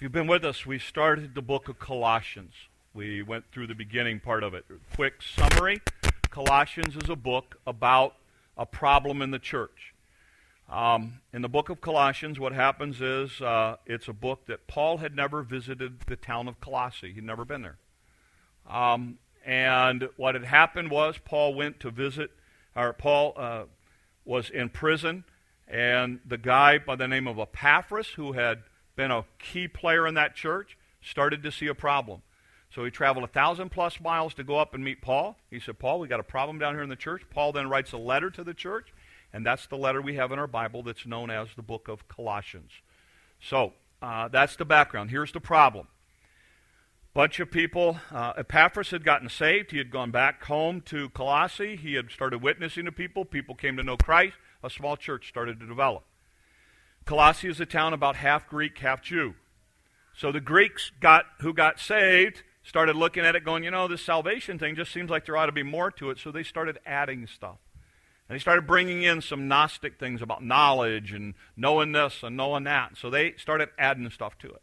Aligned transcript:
If 0.00 0.04
you've 0.04 0.12
been 0.12 0.28
with 0.28 0.46
us, 0.46 0.64
we 0.64 0.78
started 0.78 1.34
the 1.34 1.42
book 1.42 1.68
of 1.68 1.78
Colossians. 1.78 2.54
We 2.94 3.20
went 3.20 3.44
through 3.52 3.66
the 3.66 3.74
beginning 3.74 4.18
part 4.18 4.42
of 4.42 4.54
it. 4.54 4.64
Quick 4.94 5.20
summary 5.20 5.82
Colossians 6.30 6.96
is 6.96 7.10
a 7.10 7.16
book 7.16 7.60
about 7.66 8.14
a 8.56 8.64
problem 8.64 9.20
in 9.20 9.30
the 9.30 9.38
church. 9.38 9.92
Um, 10.70 11.20
in 11.34 11.42
the 11.42 11.50
book 11.50 11.68
of 11.68 11.82
Colossians, 11.82 12.40
what 12.40 12.54
happens 12.54 13.02
is 13.02 13.42
uh, 13.42 13.76
it's 13.84 14.08
a 14.08 14.14
book 14.14 14.46
that 14.46 14.66
Paul 14.66 14.96
had 14.96 15.14
never 15.14 15.42
visited 15.42 16.00
the 16.06 16.16
town 16.16 16.48
of 16.48 16.58
Colossae. 16.62 17.12
He'd 17.12 17.22
never 17.22 17.44
been 17.44 17.60
there. 17.60 17.76
Um, 18.66 19.18
and 19.44 20.08
what 20.16 20.34
had 20.34 20.44
happened 20.44 20.90
was 20.90 21.18
Paul 21.22 21.52
went 21.52 21.78
to 21.80 21.90
visit, 21.90 22.30
or 22.74 22.94
Paul 22.94 23.34
uh, 23.36 23.64
was 24.24 24.48
in 24.48 24.70
prison, 24.70 25.24
and 25.68 26.20
the 26.26 26.38
guy 26.38 26.78
by 26.78 26.96
the 26.96 27.06
name 27.06 27.28
of 27.28 27.38
Epaphras, 27.38 28.08
who 28.16 28.32
had 28.32 28.62
been 29.00 29.10
a 29.10 29.24
key 29.38 29.66
player 29.66 30.06
in 30.06 30.12
that 30.12 30.34
church, 30.34 30.76
started 31.00 31.42
to 31.42 31.50
see 31.50 31.66
a 31.68 31.74
problem. 31.74 32.20
So 32.74 32.84
he 32.84 32.90
traveled 32.90 33.24
a 33.24 33.28
thousand 33.28 33.70
plus 33.70 33.98
miles 33.98 34.34
to 34.34 34.44
go 34.44 34.58
up 34.58 34.74
and 34.74 34.84
meet 34.84 35.00
Paul. 35.00 35.38
He 35.48 35.58
said, 35.58 35.78
Paul, 35.78 36.00
we 36.00 36.06
got 36.06 36.20
a 36.20 36.22
problem 36.22 36.58
down 36.58 36.74
here 36.74 36.82
in 36.82 36.90
the 36.90 36.96
church. 36.96 37.22
Paul 37.30 37.52
then 37.52 37.70
writes 37.70 37.92
a 37.92 37.96
letter 37.96 38.28
to 38.28 38.44
the 38.44 38.52
church, 38.52 38.92
and 39.32 39.44
that's 39.44 39.66
the 39.66 39.78
letter 39.78 40.02
we 40.02 40.16
have 40.16 40.32
in 40.32 40.38
our 40.38 40.46
Bible 40.46 40.82
that's 40.82 41.06
known 41.06 41.30
as 41.30 41.48
the 41.56 41.62
book 41.62 41.88
of 41.88 42.08
Colossians. 42.08 42.72
So 43.40 43.72
uh, 44.02 44.28
that's 44.28 44.56
the 44.56 44.66
background. 44.66 45.10
Here's 45.10 45.32
the 45.32 45.40
problem. 45.40 45.86
Bunch 47.14 47.40
of 47.40 47.50
people, 47.50 48.00
uh, 48.12 48.34
Epaphras 48.36 48.90
had 48.90 49.02
gotten 49.02 49.30
saved. 49.30 49.70
He 49.70 49.78
had 49.78 49.90
gone 49.90 50.10
back 50.10 50.44
home 50.44 50.82
to 50.82 51.08
Colossae. 51.08 51.76
He 51.76 51.94
had 51.94 52.10
started 52.10 52.42
witnessing 52.42 52.84
to 52.84 52.92
people. 52.92 53.24
People 53.24 53.54
came 53.54 53.78
to 53.78 53.82
know 53.82 53.96
Christ. 53.96 54.36
A 54.62 54.68
small 54.68 54.98
church 54.98 55.26
started 55.26 55.58
to 55.60 55.66
develop. 55.66 56.04
Colossae 57.04 57.48
is 57.48 57.60
a 57.60 57.66
town 57.66 57.92
about 57.92 58.16
half 58.16 58.48
Greek, 58.48 58.78
half 58.78 59.02
Jew. 59.02 59.34
So 60.14 60.30
the 60.30 60.40
Greeks 60.40 60.92
got 61.00 61.24
who 61.40 61.52
got 61.52 61.80
saved 61.80 62.42
started 62.62 62.94
looking 62.94 63.24
at 63.24 63.34
it 63.34 63.44
going, 63.44 63.64
you 63.64 63.70
know, 63.70 63.88
this 63.88 64.02
salvation 64.02 64.58
thing 64.58 64.76
just 64.76 64.92
seems 64.92 65.10
like 65.10 65.26
there 65.26 65.36
ought 65.36 65.46
to 65.46 65.52
be 65.52 65.62
more 65.62 65.90
to 65.90 66.10
it. 66.10 66.18
So 66.18 66.30
they 66.30 66.42
started 66.42 66.78
adding 66.84 67.26
stuff. 67.26 67.58
And 68.28 68.36
they 68.36 68.40
started 68.40 68.66
bringing 68.66 69.02
in 69.02 69.22
some 69.22 69.48
Gnostic 69.48 69.98
things 69.98 70.22
about 70.22 70.44
knowledge 70.44 71.12
and 71.12 71.34
knowing 71.56 71.92
this 71.92 72.22
and 72.22 72.36
knowing 72.36 72.64
that. 72.64 72.96
So 72.96 73.10
they 73.10 73.32
started 73.32 73.70
adding 73.76 74.08
stuff 74.10 74.38
to 74.38 74.48
it. 74.48 74.62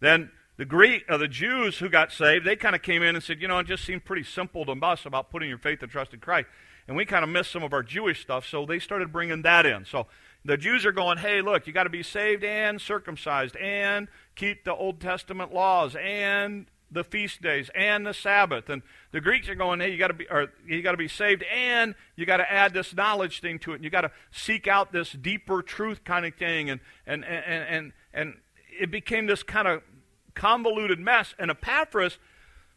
Then 0.00 0.30
the 0.58 0.66
Greek, 0.66 1.04
uh, 1.08 1.16
the 1.16 1.28
Jews 1.28 1.78
who 1.78 1.88
got 1.88 2.12
saved, 2.12 2.44
they 2.44 2.56
kind 2.56 2.74
of 2.74 2.82
came 2.82 3.02
in 3.02 3.14
and 3.14 3.24
said, 3.24 3.40
you 3.40 3.48
know, 3.48 3.58
it 3.58 3.66
just 3.66 3.84
seemed 3.84 4.04
pretty 4.04 4.24
simple 4.24 4.66
to 4.66 4.72
us 4.72 5.06
about 5.06 5.30
putting 5.30 5.48
your 5.48 5.56
faith 5.56 5.82
and 5.82 5.90
trust 5.90 6.12
in 6.12 6.20
Christ. 6.20 6.48
And 6.86 6.96
we 6.96 7.06
kind 7.06 7.24
of 7.24 7.30
missed 7.30 7.52
some 7.52 7.62
of 7.62 7.72
our 7.72 7.82
Jewish 7.82 8.20
stuff, 8.20 8.46
so 8.46 8.66
they 8.66 8.78
started 8.78 9.12
bringing 9.12 9.42
that 9.42 9.64
in. 9.64 9.84
So 9.84 10.06
the 10.44 10.56
Jews 10.56 10.86
are 10.86 10.92
going, 10.92 11.18
hey, 11.18 11.42
look, 11.42 11.66
you 11.66 11.72
got 11.72 11.84
to 11.84 11.90
be 11.90 12.02
saved 12.02 12.44
and 12.44 12.80
circumcised 12.80 13.56
and 13.56 14.08
keep 14.36 14.64
the 14.64 14.74
Old 14.74 15.00
Testament 15.00 15.52
laws 15.52 15.96
and 16.00 16.66
the 16.90 17.04
feast 17.04 17.40
days 17.40 17.70
and 17.74 18.06
the 18.06 18.14
Sabbath. 18.14 18.68
And 18.68 18.82
the 19.12 19.20
Greeks 19.20 19.48
are 19.48 19.54
going, 19.54 19.80
hey, 19.80 19.90
you 19.90 19.98
got 19.98 20.08
to 20.08 20.14
be, 20.14 20.26
or 20.28 20.48
you 20.66 20.82
got 20.82 20.92
to 20.92 20.96
be 20.96 21.08
saved 21.08 21.44
and 21.44 21.94
you 22.16 22.26
got 22.26 22.38
to 22.38 22.50
add 22.50 22.72
this 22.72 22.94
knowledge 22.94 23.40
thing 23.40 23.58
to 23.60 23.72
it. 23.72 23.76
And 23.76 23.84
you 23.84 23.90
got 23.90 24.02
to 24.02 24.10
seek 24.30 24.66
out 24.66 24.92
this 24.92 25.12
deeper 25.12 25.62
truth 25.62 26.04
kind 26.04 26.26
of 26.26 26.34
thing. 26.34 26.70
And 26.70 26.80
and 27.06 27.24
and 27.24 27.64
and 27.64 27.92
and 28.12 28.34
it 28.80 28.90
became 28.90 29.26
this 29.26 29.42
kind 29.42 29.68
of 29.68 29.82
convoluted 30.34 30.98
mess. 30.98 31.34
And 31.38 31.50
Epaphras, 31.50 32.18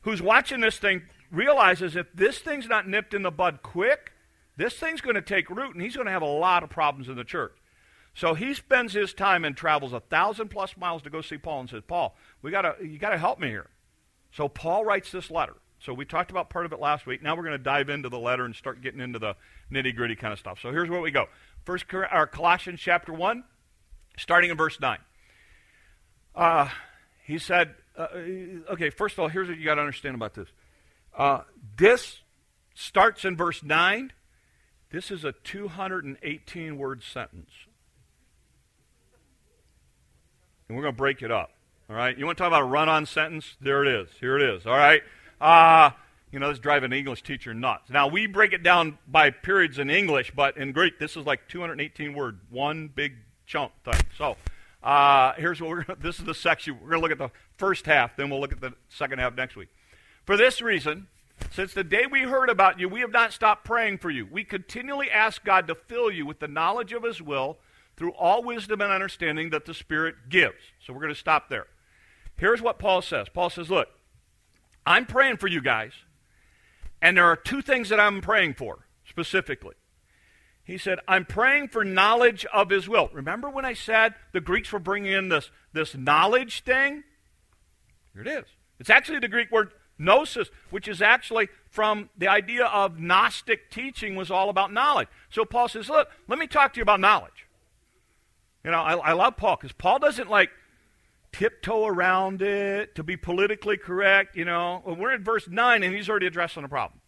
who's 0.02 0.22
watching 0.22 0.62
this 0.62 0.78
thing, 0.78 1.04
realizes 1.32 1.96
if 1.96 2.08
this 2.14 2.40
thing's 2.40 2.68
not 2.68 2.88
nipped 2.88 3.14
in 3.14 3.24
the 3.24 3.32
bud 3.32 3.62
quick, 3.64 4.13
this 4.56 4.74
thing's 4.76 5.02
going 5.02 5.16
to 5.16 5.22
take 5.22 5.50
root, 5.50 5.74
and 5.74 5.82
he's 5.82 5.96
going 5.96 6.06
to 6.06 6.12
have 6.12 6.22
a 6.22 6.26
lot 6.26 6.64
of 6.64 6.70
problems 6.70 7.10
in 7.10 7.16
the 7.16 7.24
church. 7.24 7.56
So 8.16 8.36
he 8.36 8.54
spends 8.54 8.94
his 8.94 9.14
time 9.14 9.44
and 9.44 9.58
travels 9.58 9.94
a 9.94 10.00
thousand 10.00 10.50
plus 10.50 10.78
miles 10.78 11.02
to 11.02 11.10
go 11.10 11.22
see 11.22 11.38
Paul 11.38 11.62
and 11.62 11.70
says, 11.70 11.82
Paul, 11.88 12.16
we 12.42 12.52
gotta, 12.52 12.76
you 12.82 13.00
got 13.00 13.10
to 13.10 13.18
help 13.18 13.40
me 13.40 13.48
here. 13.48 13.70
So 14.32 14.48
Paul 14.48 14.86
writes 14.86 15.12
this 15.12 15.32
letter. 15.32 15.56
So 15.80 15.94
we 15.94 16.06
talked 16.06 16.32
about 16.32 16.50
part 16.50 16.66
of 16.66 16.72
it 16.72 16.80
last 16.80 17.06
week. 17.06 17.22
Now 17.22 17.36
we're 17.36 17.44
going 17.44 17.58
to 17.58 17.64
dive 17.64 17.90
into 17.90 18.10
the 18.10 18.20
letter 18.20 18.46
and 18.46 18.56
start 18.56 18.82
getting 18.82 19.02
into 19.02 19.20
the 19.20 19.36
nitty 19.72 19.96
gritty 19.96 20.16
kind 20.16 20.32
of 20.32 20.40
stuff. 20.40 20.60
So 20.62 20.72
here's 20.72 20.90
where 20.90 21.02
we 21.02 21.12
go. 21.12 21.26
First, 21.66 21.88
Colossians 21.88 22.80
chapter 22.80 23.12
one, 23.12 23.44
starting 24.18 24.50
in 24.50 24.58
verse 24.58 24.80
nine. 24.80 25.00
Uh, 26.36 26.70
he 27.26 27.38
said, 27.38 27.76
uh, 27.98 28.08
okay. 28.72 28.90
First 28.92 29.14
of 29.14 29.20
all, 29.20 29.28
here's 29.28 29.48
what 29.48 29.58
you 29.58 29.66
got 29.66 29.76
to 29.76 29.82
understand 29.82 30.16
about 30.16 30.34
this. 30.36 30.48
Uh, 31.18 31.42
this 31.78 32.22
starts 32.74 33.26
in 33.26 33.36
verse 33.36 33.62
nine 33.62 34.14
this 34.94 35.10
is 35.10 35.26
a 35.26 35.32
218 35.32 36.78
word 36.78 37.02
sentence. 37.04 37.50
And 40.70 40.78
we're 40.78 40.84
going 40.84 40.94
to 40.94 40.98
break 40.98 41.24
it 41.24 41.32
up. 41.32 41.50
All 41.90 41.96
right? 41.96 42.16
You 42.16 42.26
want 42.28 42.38
to 42.38 42.44
talk 42.44 42.50
about 42.50 42.62
a 42.62 42.66
run 42.66 42.90
on 42.90 43.08
sentence? 43.08 43.58
There 43.60 43.84
it 43.84 43.88
is. 43.88 44.10
Here 44.20 44.38
it 44.38 44.44
is. 44.44 44.68
All 44.68 44.78
right? 44.78 45.02
Uh, 45.42 45.90
you 46.32 46.38
know, 46.38 46.50
this 46.50 46.60
drive 46.60 46.84
an 46.84 46.94
English 46.94 47.24
teacher 47.24 47.56
nuts. 47.56 47.90
Now, 47.90 48.08
we 48.08 48.28
break 48.28 48.54
it 48.54 48.62
down 48.62 49.00
by 49.08 49.32
periods 49.32 49.80
in 49.80 49.90
English, 49.90 50.32
but 50.36 50.58
in 50.58 50.72
Greek, 50.72 51.00
this 51.00 51.18
is 51.18 51.26
like 51.26 51.48
218 51.48 52.14
word, 52.14 52.40
one 52.52 52.88
big 52.88 53.14
chunk 53.48 53.72
thing. 53.84 54.00
So, 54.16 54.38
uh, 54.84 55.34
here's 55.34 55.60
what 55.60 55.72
we're 55.72 55.84
going 55.84 55.98
to, 55.98 56.04
this 56.04 56.20
is 56.20 56.26
the 56.26 56.36
section. 56.36 56.76
We're 56.76 56.92
going 56.92 57.02
to 57.02 57.02
look 57.02 57.12
at 57.12 57.18
the 57.18 57.32
first 57.58 57.88
half, 57.88 58.16
then 58.16 58.30
we'll 58.30 58.40
look 58.40 58.52
at 58.52 58.62
the 58.62 58.74
second 58.90 59.18
half 59.18 59.36
next 59.36 59.56
week. 59.56 59.70
For 60.24 60.38
this 60.38 60.62
reason, 60.62 61.08
since 61.54 61.72
the 61.74 61.84
day 61.84 62.06
we 62.10 62.22
heard 62.22 62.50
about 62.50 62.80
you, 62.80 62.90
we 62.90 63.02
have 63.02 63.12
not 63.12 63.32
stopped 63.32 63.64
praying 63.64 64.00
for 64.00 64.10
you. 64.10 64.26
We 64.26 64.44
continually 64.44 65.12
ask 65.12 65.44
God 65.44 65.68
to 65.68 65.76
fill 65.76 66.10
you 66.10 66.26
with 66.26 66.40
the 66.40 66.48
knowledge 66.48 66.94
of 66.94 67.04
His 67.04 67.22
will 67.22 67.60
through 67.96 68.14
all 68.14 68.44
wisdom 68.44 68.82
and 68.82 68.92
understanding 68.92 69.52
that 69.52 69.66
the 69.66 69.74
Spirit 69.76 70.16
gives. 70.30 70.58
So 70.84 70.94
we're 70.94 71.02
going 71.02 71.14
to 71.14 71.20
stop 71.20 71.50
there. 71.50 71.68
Here's 72.38 72.60
what 72.60 72.80
Paul 72.80 73.04
says 73.04 73.28
Paul 73.32 73.52
says, 73.52 73.70
Look, 73.70 73.88
I'm 74.84 75.06
praying 75.06 75.38
for 75.38 75.46
you 75.48 75.62
guys, 75.62 75.92
and 77.04 77.16
there 77.16 77.26
are 77.26 77.36
two 77.36 77.62
things 77.62 77.90
that 77.90 78.00
I'm 78.00 78.22
praying 78.22 78.56
for 78.56 78.88
specifically. 79.08 79.76
He 80.64 80.80
said, 80.80 81.00
I'm 81.08 81.26
praying 81.26 81.68
for 81.68 81.86
knowledge 81.86 82.48
of 82.52 82.72
His 82.72 82.90
will. 82.90 83.12
Remember 83.14 83.48
when 83.48 83.64
I 83.64 83.74
said 83.74 84.16
the 84.32 84.42
Greeks 84.42 84.72
were 84.72 84.80
bringing 84.80 85.12
in 85.12 85.30
this, 85.30 85.52
this 85.72 85.94
knowledge 85.94 86.64
thing? 86.64 87.04
Here 88.14 88.24
it 88.24 88.28
is. 88.28 88.46
It's 88.80 88.90
actually 88.90 89.20
the 89.20 89.28
Greek 89.28 89.52
word 89.52 89.72
Gnosis, 89.98 90.50
which 90.70 90.88
is 90.88 91.02
actually 91.02 91.50
from 91.70 92.10
the 92.18 92.28
idea 92.28 92.66
of 92.66 93.00
Gnostic 93.00 93.70
teaching, 93.70 94.16
was 94.16 94.32
all 94.32 94.50
about 94.50 94.74
knowledge. 94.74 95.08
So 95.30 95.46
Paul 95.46 95.68
says, 95.68 95.90
Look, 95.90 96.10
let 96.28 96.40
me 96.40 96.48
talk 96.48 96.74
to 96.74 96.78
you 96.78 96.84
about 96.84 97.00
knowledge. 97.00 97.48
You 98.64 98.72
know, 98.72 98.80
I, 98.80 98.96
I 98.96 99.14
love 99.14 99.38
Paul 99.38 99.58
because 99.58 99.74
Paul 99.74 100.00
doesn't 100.00 100.30
like 100.30 100.50
tiptoe 101.32 101.86
around 101.86 102.42
it 102.42 102.96
to 102.96 103.04
be 103.04 103.18
politically 103.18 103.78
correct. 103.78 104.36
You 104.36 104.46
know, 104.46 104.82
we're 104.86 105.14
in 105.14 105.24
verse 105.24 105.48
9 105.48 105.84
and 105.84 105.94
he's 105.94 106.10
already 106.10 106.28
addressing 106.28 106.64
the 106.64 106.70
problem. 106.70 107.02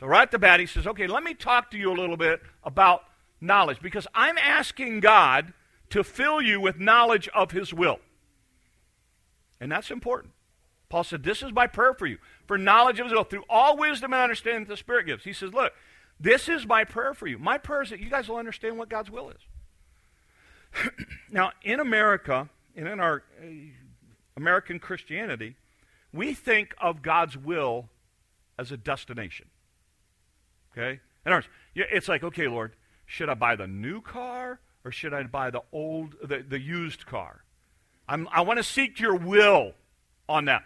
So 0.00 0.06
right 0.06 0.22
at 0.22 0.30
the 0.30 0.38
bat, 0.38 0.60
he 0.60 0.66
says, 0.66 0.86
Okay, 0.86 1.06
let 1.06 1.22
me 1.22 1.34
talk 1.34 1.70
to 1.70 1.78
you 1.78 1.92
a 1.92 1.94
little 1.94 2.16
bit 2.16 2.40
about 2.64 3.02
knowledge 3.40 3.80
because 3.80 4.06
I'm 4.14 4.38
asking 4.38 5.00
God 5.00 5.52
to 5.90 6.02
fill 6.02 6.42
you 6.42 6.60
with 6.60 6.78
knowledge 6.78 7.28
of 7.34 7.52
his 7.52 7.72
will. 7.72 8.00
And 9.60 9.70
that's 9.70 9.90
important. 9.90 10.32
Paul 10.88 11.04
said, 11.04 11.22
This 11.22 11.42
is 11.42 11.52
my 11.52 11.66
prayer 11.66 11.94
for 11.94 12.06
you, 12.06 12.18
for 12.46 12.56
knowledge 12.56 13.00
of 13.00 13.06
his 13.06 13.12
will, 13.12 13.24
through 13.24 13.44
all 13.48 13.76
wisdom 13.76 14.12
and 14.12 14.22
understanding 14.22 14.64
that 14.64 14.70
the 14.70 14.76
Spirit 14.76 15.06
gives. 15.06 15.24
He 15.24 15.32
says, 15.32 15.52
Look, 15.52 15.72
this 16.18 16.48
is 16.48 16.66
my 16.66 16.84
prayer 16.84 17.14
for 17.14 17.26
you. 17.26 17.38
My 17.38 17.58
prayer 17.58 17.82
is 17.82 17.90
that 17.90 18.00
you 18.00 18.08
guys 18.08 18.28
will 18.28 18.36
understand 18.36 18.78
what 18.78 18.88
God's 18.88 19.10
will 19.10 19.30
is. 19.30 20.90
now, 21.30 21.52
in 21.62 21.80
America, 21.80 22.48
and 22.76 22.88
in 22.88 23.00
our 23.00 23.22
uh, 23.42 23.46
American 24.36 24.78
Christianity, 24.78 25.56
we 26.12 26.34
think 26.34 26.74
of 26.80 27.02
God's 27.02 27.36
will 27.36 27.88
as 28.58 28.72
a 28.72 28.76
destination. 28.76 29.46
Okay? 30.72 31.00
In 31.24 31.32
words, 31.32 31.48
it's 31.74 32.08
like, 32.08 32.22
okay, 32.22 32.48
Lord, 32.48 32.74
should 33.06 33.28
I 33.28 33.34
buy 33.34 33.56
the 33.56 33.66
new 33.66 34.00
car 34.00 34.60
or 34.84 34.92
should 34.92 35.12
I 35.12 35.22
buy 35.24 35.50
the 35.50 35.62
old, 35.72 36.14
the, 36.22 36.44
the 36.46 36.60
used 36.60 37.06
car? 37.06 37.42
I'm, 38.08 38.28
I 38.30 38.42
want 38.42 38.58
to 38.58 38.62
seek 38.62 39.00
your 39.00 39.16
will 39.16 39.72
on 40.28 40.44
that 40.46 40.62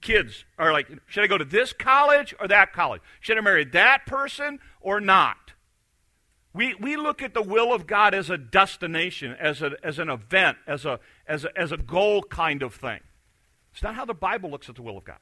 kids 0.00 0.44
are 0.58 0.72
like, 0.72 0.88
should 1.06 1.24
I 1.24 1.26
go 1.26 1.38
to 1.38 1.44
this 1.44 1.72
college 1.72 2.34
or 2.40 2.48
that 2.48 2.72
college? 2.72 3.02
Should 3.20 3.38
I 3.38 3.40
marry 3.40 3.64
that 3.64 4.06
person 4.06 4.58
or 4.80 5.00
not? 5.00 5.52
We, 6.52 6.74
we 6.74 6.96
look 6.96 7.22
at 7.22 7.34
the 7.34 7.42
will 7.42 7.72
of 7.72 7.86
God 7.86 8.12
as 8.12 8.28
a 8.28 8.36
destination, 8.36 9.36
as, 9.38 9.62
a, 9.62 9.72
as 9.84 9.98
an 9.98 10.10
event, 10.10 10.58
as 10.66 10.84
a, 10.84 10.98
as, 11.26 11.44
a, 11.44 11.58
as 11.58 11.70
a 11.70 11.76
goal 11.76 12.22
kind 12.22 12.62
of 12.62 12.74
thing. 12.74 13.00
It's 13.72 13.82
not 13.82 13.94
how 13.94 14.04
the 14.04 14.14
Bible 14.14 14.50
looks 14.50 14.68
at 14.68 14.74
the 14.74 14.82
will 14.82 14.98
of 14.98 15.04
God. 15.04 15.18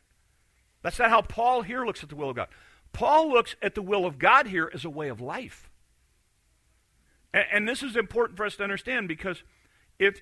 That's 0.83 0.99
not 0.99 1.11
how 1.11 1.21
Paul 1.21 1.63
here 1.63 1.85
looks 1.85 2.03
at 2.03 2.09
the 2.09 2.17
will 2.17 2.31
of 2.31 2.37
God. 2.37 2.49
Paul 2.93 3.31
looks 3.31 3.57
at 3.61 3.75
the 3.75 3.83
will 3.83 4.07
of 4.07 4.19
God 4.19 4.47
here 4.47 4.71
as 4.73 4.85
a 4.85 4.91
way 4.91 5.09
of 5.09 5.21
life. 5.21 5.71
And, 7.35 7.45
and 7.53 7.69
this 7.69 7.83
is 7.83 7.95
important 7.97 8.39
for 8.39 8.47
us 8.47 8.57
to 8.57 8.63
understand 8.63 9.09
because 9.09 9.43
if 9.99 10.21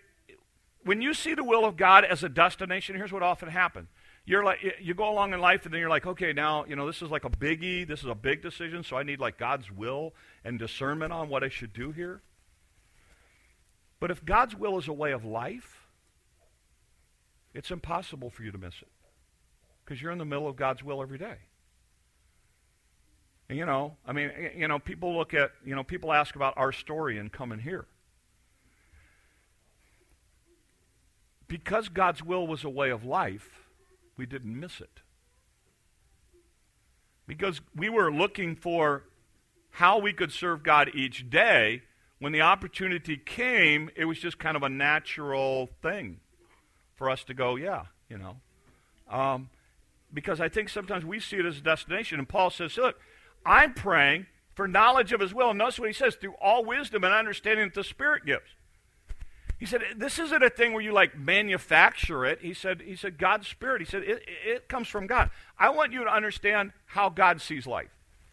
when 0.83 1.03
you 1.03 1.15
see 1.15 1.35
the 1.35 1.45
will 1.45 1.65
of 1.65 1.77
God 1.77 2.05
as 2.05 2.23
a 2.23 2.29
destination, 2.29 2.97
here's 2.97 3.13
what 3.13 3.23
often 3.23 3.49
happens 3.49 3.89
you're 4.27 4.45
like 4.45 4.59
you 4.81 4.93
go 4.93 5.09
along 5.09 5.33
in 5.33 5.41
life 5.41 5.65
and 5.65 5.73
then 5.73 5.81
you're 5.81 5.91
like 5.91 6.07
okay 6.07 6.33
now 6.33 6.65
you 6.67 6.77
know 6.77 6.87
this 6.87 7.01
is 7.01 7.11
like 7.11 7.25
a 7.25 7.31
biggie 7.31 7.87
this 7.87 8.01
is 8.01 8.07
a 8.07 8.15
big 8.15 8.43
decision 8.43 8.83
so 8.83 8.97
i 8.97 9.03
need 9.03 9.19
like 9.19 9.39
god's 9.39 9.71
will 9.71 10.13
and 10.45 10.59
discernment 10.59 11.13
on 11.13 11.29
what 11.29 11.43
i 11.43 11.49
should 11.49 11.73
do 11.73 11.93
here 11.93 12.21
but 14.01 14.11
if 14.11 14.25
god's 14.25 14.55
will 14.55 14.79
is 14.79 14.89
a 14.89 14.93
way 14.93 15.13
of 15.13 15.25
life 15.25 15.87
it's 17.55 17.71
impossible 17.71 18.29
for 18.29 18.43
you 18.43 18.53
to 18.53 18.59
miss 18.59 18.75
it 18.83 18.89
because 19.87 20.03
you're 20.03 20.13
in 20.13 20.19
the 20.19 20.25
middle 20.25 20.49
of 20.49 20.57
God's 20.57 20.83
will 20.83 21.01
every 21.01 21.17
day. 21.17 21.37
And, 23.49 23.57
you 23.57 23.65
know, 23.65 23.97
I 24.07 24.13
mean, 24.13 24.31
you 24.57 24.67
know, 24.67 24.79
people 24.81 25.17
look 25.17 25.33
at, 25.33 25.53
you 25.65 25.75
know, 25.75 25.85
people 25.85 26.13
ask 26.13 26.35
about 26.35 26.55
our 26.57 26.73
story 26.73 27.19
and 27.19 27.33
come 27.33 27.53
in 27.53 27.61
here. 27.61 27.87
Because 31.47 31.89
God's 31.89 32.25
will 32.25 32.47
was 32.47 32.65
a 32.65 32.69
way 32.69 32.91
of 32.91 33.05
life, 33.05 33.66
we 34.17 34.27
didn't 34.27 34.59
miss 34.59 34.81
it. 34.81 35.01
Because 37.27 37.61
we 37.75 37.89
were 37.89 38.13
looking 38.13 38.55
for 38.55 39.05
how 39.71 39.99
we 39.99 40.13
could 40.13 40.33
serve 40.33 40.63
God 40.63 40.91
each 40.95 41.29
day. 41.29 41.83
When 42.19 42.33
the 42.33 42.41
opportunity 42.41 43.17
came, 43.17 43.91
it 43.95 44.07
was 44.07 44.19
just 44.19 44.39
kind 44.39 44.57
of 44.57 44.63
a 44.63 44.69
natural 44.69 45.69
thing 45.83 46.21
for 46.95 47.11
us 47.11 47.25
to 47.25 47.35
go, 47.35 47.57
yeah, 47.57 47.85
you 48.09 48.17
know. 48.17 48.37
Um, 49.11 49.51
because 50.15 50.41
I 50.41 50.49
think 50.49 50.69
sometimes 50.69 51.05
we 51.05 51.21
see 51.21 51.37
it 51.37 51.45
as 51.45 51.59
a 51.59 51.61
destination. 51.61 52.19
And 52.19 52.29
Paul 52.29 52.51
says, 52.51 52.77
look, 52.79 52.99
I'm 53.45 53.75
praying 53.75 54.27
for 54.55 54.67
knowledge 54.67 55.13
of 55.13 55.21
his 55.21 55.35
will. 55.35 55.51
And 55.51 55.59
notice 55.59 55.79
what 55.79 55.89
he 55.89 55.93
says 55.93 56.15
through 56.15 56.35
all 56.41 56.65
wisdom 56.65 57.05
and 57.05 57.13
understanding 57.13 57.67
that 57.67 57.75
the 57.75 57.85
Spirit 57.85 58.25
gives. 58.25 58.56
He 59.59 59.67
said, 59.67 59.83
This 59.97 60.19
isn't 60.19 60.43
a 60.43 60.51
thing 60.51 60.73
where 60.73 60.83
you 60.83 60.93
like 60.93 61.19
manufacture 61.19 62.25
it. 62.25 62.41
He 62.43 62.53
said, 62.53 62.83
he 62.83 62.95
said 62.95 63.19
God's 63.19 63.49
Spirit. 63.49 63.81
He 63.81 63.87
said, 63.87 64.03
it, 64.03 64.23
it 64.45 64.69
comes 64.69 64.89
from 64.89 65.07
God. 65.07 65.31
I 65.59 65.71
want 65.71 65.93
you 65.93 66.05
to 66.05 66.11
understand 66.11 66.73
how 66.87 67.09
God 67.09 67.41
sees 67.41 67.67
life. 67.67 67.89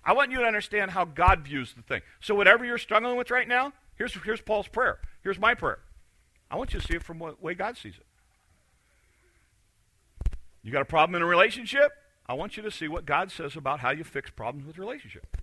I 0.05 0.13
want 0.13 0.31
you 0.31 0.39
to 0.39 0.45
understand 0.45 0.91
how 0.91 1.05
God 1.05 1.41
views 1.41 1.73
the 1.73 1.81
thing. 1.81 2.01
So, 2.19 2.35
whatever 2.35 2.65
you're 2.65 2.77
struggling 2.77 3.15
with 3.15 3.31
right 3.31 3.47
now, 3.47 3.71
here's, 3.95 4.13
here's 4.23 4.41
Paul's 4.41 4.67
prayer. 4.67 4.99
Here's 5.21 5.39
my 5.39 5.53
prayer. 5.53 5.79
I 6.51 6.57
want 6.57 6.73
you 6.73 6.81
to 6.81 6.85
see 6.85 6.95
it 6.95 7.03
from 7.03 7.19
the 7.19 7.35
way 7.39 7.53
God 7.53 7.77
sees 7.77 7.93
it. 7.95 8.05
You 10.61 10.71
got 10.71 10.81
a 10.81 10.85
problem 10.85 11.15
in 11.15 11.21
a 11.21 11.25
relationship? 11.25 11.91
I 12.27 12.33
want 12.33 12.57
you 12.57 12.63
to 12.63 12.71
see 12.71 12.87
what 12.87 13.05
God 13.05 13.31
says 13.31 13.55
about 13.55 13.79
how 13.79 13.91
you 13.91 14.03
fix 14.03 14.29
problems 14.29 14.67
with 14.67 14.77
relationship. 14.77 15.37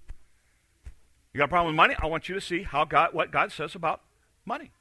You 1.32 1.38
got 1.38 1.44
a 1.44 1.48
problem 1.48 1.74
with 1.74 1.76
money? 1.76 1.94
I 1.98 2.06
want 2.06 2.28
you 2.28 2.34
to 2.34 2.40
see 2.40 2.62
how 2.62 2.84
God, 2.84 3.14
what 3.14 3.30
God 3.30 3.52
says 3.52 3.74
about 3.74 4.02
money. 4.44 4.72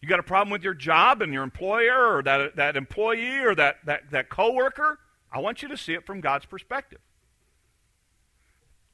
You 0.00 0.08
got 0.08 0.20
a 0.20 0.24
problem 0.24 0.50
with 0.50 0.62
your 0.62 0.74
job 0.74 1.22
and 1.22 1.32
your 1.32 1.42
employer 1.42 2.16
or 2.16 2.22
that, 2.22 2.56
that 2.56 2.76
employee 2.76 3.40
or 3.40 3.54
that, 3.54 3.78
that, 3.84 4.10
that 4.10 4.28
coworker? 4.28 5.00
I 5.32 5.40
want 5.40 5.62
you 5.62 5.68
to 5.68 5.76
see 5.76 5.92
it 5.94 6.06
from 6.06 6.20
God's 6.20 6.46
perspective. 6.46 7.00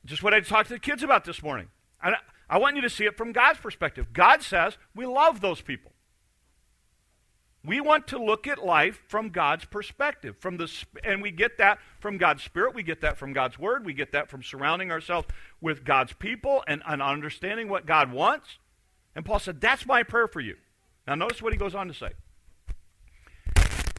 Just 0.04 0.22
what 0.22 0.34
I 0.34 0.40
talked 0.40 0.68
to 0.68 0.74
the 0.74 0.80
kids 0.80 1.02
about 1.02 1.24
this 1.24 1.42
morning. 1.42 1.68
I, 2.02 2.14
I 2.48 2.58
want 2.58 2.76
you 2.76 2.82
to 2.82 2.90
see 2.90 3.04
it 3.04 3.16
from 3.16 3.32
God's 3.32 3.58
perspective. 3.58 4.12
God 4.12 4.42
says 4.42 4.76
we 4.94 5.06
love 5.06 5.40
those 5.40 5.60
people. 5.60 5.92
We 7.66 7.80
want 7.80 8.06
to 8.08 8.22
look 8.22 8.46
at 8.46 8.64
life 8.64 9.02
from 9.08 9.30
God's 9.30 9.64
perspective, 9.64 10.36
from 10.38 10.58
the 10.58 10.70
and 11.02 11.22
we 11.22 11.30
get 11.30 11.56
that 11.56 11.78
from 11.98 12.18
God's 12.18 12.42
spirit, 12.42 12.74
we 12.74 12.82
get 12.82 13.00
that 13.00 13.16
from 13.16 13.32
God's 13.32 13.58
word, 13.58 13.86
we 13.86 13.94
get 13.94 14.12
that 14.12 14.28
from 14.28 14.42
surrounding 14.42 14.90
ourselves 14.90 15.28
with 15.62 15.82
God's 15.82 16.12
people 16.12 16.62
and, 16.66 16.82
and 16.86 17.00
understanding 17.00 17.70
what 17.70 17.86
God 17.86 18.12
wants. 18.12 18.58
And 19.16 19.24
Paul 19.24 19.38
said, 19.38 19.62
"That's 19.62 19.86
my 19.86 20.02
prayer 20.02 20.28
for 20.28 20.40
you." 20.40 20.56
Now 21.06 21.14
notice 21.14 21.42
what 21.42 21.52
he 21.52 21.58
goes 21.58 21.74
on 21.74 21.88
to 21.88 21.94
say. 21.94 22.10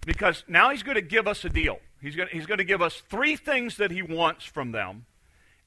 Because 0.05 0.43
now 0.47 0.69
he's 0.69 0.83
going 0.83 0.95
to 0.95 1.01
give 1.01 1.27
us 1.27 1.43
a 1.45 1.49
deal. 1.49 1.79
He's 2.01 2.15
going, 2.15 2.29
to, 2.29 2.35
he's 2.35 2.45
going 2.45 2.59
to 2.59 2.63
give 2.63 2.81
us 2.81 3.01
three 3.09 3.35
things 3.35 3.77
that 3.77 3.89
he 3.89 4.01
wants 4.01 4.45
from 4.45 4.71
them, 4.71 5.05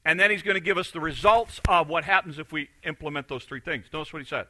and 0.05 0.19
then 0.19 0.31
he's 0.31 0.41
going 0.41 0.55
to 0.55 0.61
give 0.61 0.77
us 0.77 0.91
the 0.91 1.01
results 1.01 1.59
of 1.67 1.89
what 1.89 2.05
happens 2.05 2.39
if 2.39 2.51
we 2.51 2.69
implement 2.83 3.27
those 3.27 3.43
three 3.43 3.59
things. 3.59 3.85
Notice 3.91 4.13
what 4.13 4.21
he 4.21 4.27
said. 4.27 4.47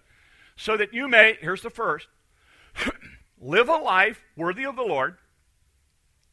So 0.55 0.77
that 0.77 0.93
you 0.93 1.07
may, 1.07 1.37
here's 1.41 1.63
the 1.63 1.69
first, 1.69 2.07
live 3.41 3.69
a 3.69 3.77
life 3.77 4.21
worthy 4.35 4.65
of 4.65 4.75
the 4.75 4.83
Lord. 4.83 5.17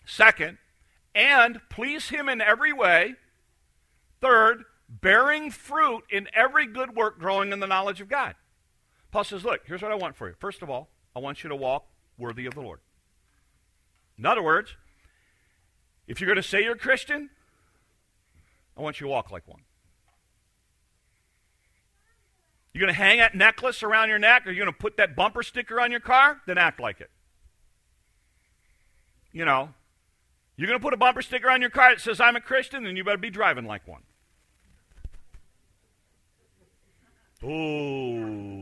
Second, 0.04 0.58
and 1.14 1.60
please 1.70 2.10
Him 2.10 2.28
in 2.28 2.40
every 2.40 2.72
way. 2.72 3.14
Third, 4.20 4.64
bearing 4.88 5.50
fruit 5.50 6.04
in 6.10 6.28
every 6.34 6.66
good 6.66 6.94
work, 6.94 7.18
growing 7.18 7.52
in 7.52 7.60
the 7.60 7.66
knowledge 7.66 8.00
of 8.00 8.08
God. 8.08 8.34
Paul 9.16 9.24
says, 9.24 9.46
Look, 9.46 9.62
here's 9.64 9.80
what 9.80 9.90
I 9.90 9.94
want 9.94 10.14
for 10.14 10.28
you. 10.28 10.34
First 10.38 10.60
of 10.60 10.68
all, 10.68 10.90
I 11.16 11.20
want 11.20 11.42
you 11.42 11.48
to 11.48 11.56
walk 11.56 11.86
worthy 12.18 12.44
of 12.44 12.52
the 12.52 12.60
Lord. 12.60 12.80
In 14.18 14.26
other 14.26 14.42
words, 14.42 14.76
if 16.06 16.20
you're 16.20 16.28
going 16.28 16.36
to 16.36 16.46
say 16.46 16.62
you're 16.62 16.74
a 16.74 16.78
Christian, 16.78 17.30
I 18.76 18.82
want 18.82 19.00
you 19.00 19.06
to 19.06 19.10
walk 19.10 19.30
like 19.32 19.48
one. 19.48 19.60
You're 22.74 22.82
going 22.82 22.92
to 22.92 23.00
hang 23.00 23.16
that 23.16 23.34
necklace 23.34 23.82
around 23.82 24.10
your 24.10 24.18
neck, 24.18 24.46
or 24.46 24.50
you're 24.50 24.66
going 24.66 24.74
to 24.74 24.78
put 24.78 24.98
that 24.98 25.16
bumper 25.16 25.42
sticker 25.42 25.80
on 25.80 25.90
your 25.90 26.00
car? 26.00 26.42
Then 26.46 26.58
act 26.58 26.78
like 26.78 27.00
it. 27.00 27.08
You 29.32 29.46
know, 29.46 29.70
you're 30.58 30.68
going 30.68 30.78
to 30.78 30.84
put 30.84 30.92
a 30.92 30.98
bumper 30.98 31.22
sticker 31.22 31.50
on 31.50 31.62
your 31.62 31.70
car 31.70 31.94
that 31.94 32.02
says, 32.02 32.20
I'm 32.20 32.36
a 32.36 32.40
Christian, 32.42 32.84
then 32.84 32.96
you 32.96 33.02
better 33.02 33.16
be 33.16 33.30
driving 33.30 33.64
like 33.64 33.88
one. 33.88 34.02
Oh. 37.42 38.55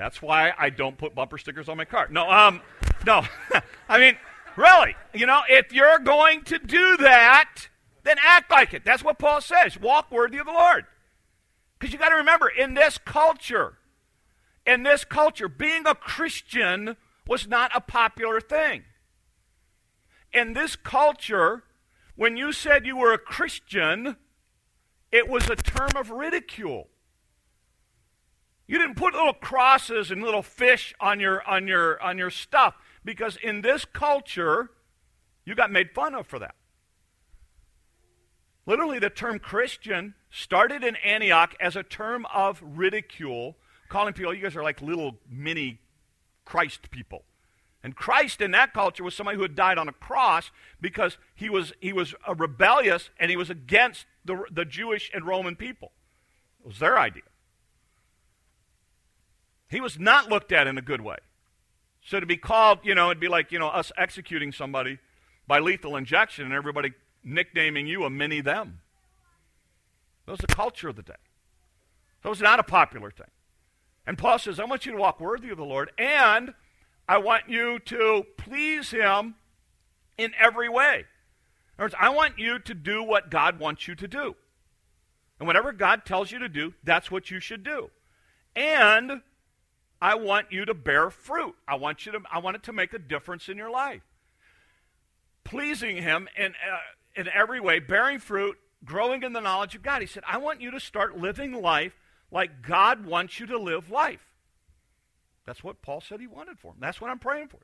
That's 0.00 0.22
why 0.22 0.54
I 0.56 0.70
don't 0.70 0.96
put 0.96 1.14
bumper 1.14 1.36
stickers 1.36 1.68
on 1.68 1.76
my 1.76 1.84
car. 1.84 2.08
No, 2.10 2.26
um, 2.30 2.62
no. 3.04 3.22
I 3.88 3.98
mean, 3.98 4.16
really, 4.56 4.96
you 5.12 5.26
know, 5.26 5.42
if 5.46 5.74
you're 5.74 5.98
going 5.98 6.40
to 6.44 6.58
do 6.58 6.96
that, 6.96 7.68
then 8.02 8.16
act 8.24 8.50
like 8.50 8.72
it. 8.72 8.82
That's 8.82 9.04
what 9.04 9.18
Paul 9.18 9.42
says. 9.42 9.78
Walk 9.78 10.10
worthy 10.10 10.38
of 10.38 10.46
the 10.46 10.52
Lord. 10.52 10.86
Because 11.78 11.92
you 11.92 11.98
got 11.98 12.08
to 12.08 12.14
remember, 12.14 12.48
in 12.48 12.72
this 12.72 12.96
culture, 12.96 13.74
in 14.64 14.84
this 14.84 15.04
culture, 15.04 15.48
being 15.48 15.86
a 15.86 15.94
Christian 15.94 16.96
was 17.28 17.46
not 17.46 17.70
a 17.74 17.80
popular 17.82 18.40
thing. 18.40 18.84
In 20.32 20.54
this 20.54 20.76
culture, 20.76 21.64
when 22.16 22.38
you 22.38 22.52
said 22.52 22.86
you 22.86 22.96
were 22.96 23.12
a 23.12 23.18
Christian, 23.18 24.16
it 25.12 25.28
was 25.28 25.50
a 25.50 25.56
term 25.56 25.90
of 25.94 26.08
ridicule. 26.08 26.88
You 28.70 28.78
didn't 28.78 28.94
put 28.94 29.14
little 29.14 29.32
crosses 29.32 30.12
and 30.12 30.22
little 30.22 30.44
fish 30.44 30.94
on 31.00 31.18
your 31.18 31.42
on 31.42 31.66
your 31.66 32.00
on 32.00 32.18
your 32.18 32.30
stuff 32.30 32.76
because 33.04 33.36
in 33.42 33.62
this 33.62 33.84
culture 33.84 34.70
you 35.44 35.56
got 35.56 35.72
made 35.72 35.90
fun 35.90 36.14
of 36.14 36.28
for 36.28 36.38
that. 36.38 36.54
Literally 38.66 39.00
the 39.00 39.10
term 39.10 39.40
Christian 39.40 40.14
started 40.30 40.84
in 40.84 40.94
Antioch 41.04 41.56
as 41.58 41.74
a 41.74 41.82
term 41.82 42.24
of 42.32 42.62
ridicule, 42.62 43.56
calling 43.88 44.14
people, 44.14 44.32
you 44.32 44.40
guys 44.40 44.54
are 44.54 44.62
like 44.62 44.80
little 44.80 45.18
mini 45.28 45.80
Christ 46.44 46.92
people. 46.92 47.24
And 47.82 47.96
Christ 47.96 48.40
in 48.40 48.52
that 48.52 48.72
culture 48.72 49.02
was 49.02 49.16
somebody 49.16 49.34
who 49.34 49.42
had 49.42 49.56
died 49.56 49.78
on 49.78 49.88
a 49.88 49.92
cross 49.92 50.52
because 50.80 51.18
he 51.34 51.50
was, 51.50 51.72
he 51.80 51.92
was 51.92 52.14
a 52.24 52.36
rebellious 52.36 53.10
and 53.18 53.32
he 53.32 53.36
was 53.36 53.50
against 53.50 54.06
the, 54.24 54.44
the 54.48 54.64
Jewish 54.64 55.10
and 55.12 55.26
Roman 55.26 55.56
people. 55.56 55.90
It 56.60 56.68
was 56.68 56.78
their 56.78 56.96
idea. 56.96 57.22
He 59.70 59.80
was 59.80 59.98
not 59.98 60.28
looked 60.28 60.52
at 60.52 60.66
in 60.66 60.76
a 60.76 60.82
good 60.82 61.00
way. 61.00 61.16
So 62.04 62.18
to 62.18 62.26
be 62.26 62.36
called, 62.36 62.80
you 62.82 62.94
know, 62.94 63.10
it'd 63.10 63.20
be 63.20 63.28
like, 63.28 63.52
you 63.52 63.58
know, 63.58 63.68
us 63.68 63.92
executing 63.96 64.52
somebody 64.52 64.98
by 65.46 65.60
lethal 65.60 65.96
injection 65.96 66.44
and 66.44 66.54
everybody 66.54 66.92
nicknaming 67.22 67.86
you 67.86 68.04
a 68.04 68.10
mini 68.10 68.40
them. 68.40 68.80
That 70.26 70.32
was 70.32 70.40
the 70.40 70.48
culture 70.48 70.88
of 70.88 70.96
the 70.96 71.02
day. 71.02 71.12
That 72.22 72.28
was 72.28 72.40
not 72.40 72.58
a 72.58 72.64
popular 72.64 73.10
thing. 73.10 73.30
And 74.06 74.18
Paul 74.18 74.38
says, 74.38 74.58
I 74.58 74.64
want 74.64 74.86
you 74.86 74.92
to 74.92 74.98
walk 74.98 75.20
worthy 75.20 75.50
of 75.50 75.58
the 75.58 75.64
Lord, 75.64 75.90
and 75.98 76.54
I 77.08 77.18
want 77.18 77.48
you 77.48 77.78
to 77.80 78.24
please 78.36 78.90
Him 78.90 79.36
in 80.18 80.32
every 80.38 80.68
way. 80.68 81.04
In 81.78 81.84
other 81.84 81.84
words, 81.84 81.94
I 81.98 82.08
want 82.10 82.38
you 82.38 82.58
to 82.58 82.74
do 82.74 83.02
what 83.02 83.30
God 83.30 83.58
wants 83.58 83.86
you 83.86 83.94
to 83.94 84.08
do. 84.08 84.34
And 85.38 85.46
whatever 85.46 85.72
God 85.72 86.04
tells 86.04 86.32
you 86.32 86.38
to 86.38 86.48
do, 86.48 86.74
that's 86.82 87.10
what 87.10 87.30
you 87.30 87.40
should 87.40 87.62
do. 87.62 87.90
And 88.54 89.22
I 90.00 90.14
want 90.14 90.50
you 90.50 90.64
to 90.64 90.74
bear 90.74 91.10
fruit. 91.10 91.54
I 91.68 91.76
want 91.76 92.06
you 92.06 92.12
to 92.12 92.20
I 92.30 92.38
want 92.38 92.56
it 92.56 92.62
to 92.64 92.72
make 92.72 92.92
a 92.92 92.98
difference 92.98 93.48
in 93.48 93.56
your 93.56 93.70
life. 93.70 94.02
Pleasing 95.44 95.96
him 95.98 96.28
in 96.36 96.52
uh, 96.52 96.78
in 97.16 97.28
every 97.28 97.60
way, 97.60 97.78
bearing 97.80 98.18
fruit 98.18 98.56
growing 98.84 99.22
in 99.22 99.32
the 99.32 99.40
knowledge 99.40 99.74
of 99.74 99.82
God. 99.82 100.00
He 100.00 100.06
said, 100.06 100.22
I 100.26 100.38
want 100.38 100.60
you 100.60 100.70
to 100.70 100.80
start 100.80 101.18
living 101.18 101.52
life 101.52 101.98
like 102.30 102.62
God 102.62 103.04
wants 103.04 103.40
you 103.40 103.46
to 103.46 103.58
live 103.58 103.90
life. 103.90 104.34
That's 105.46 105.64
what 105.64 105.82
Paul 105.82 106.00
said 106.00 106.20
he 106.20 106.26
wanted 106.26 106.58
for 106.58 106.72
him. 106.72 106.78
That's 106.80 107.00
what 107.00 107.10
I'm 107.10 107.18
praying 107.18 107.48
for. 107.48 107.60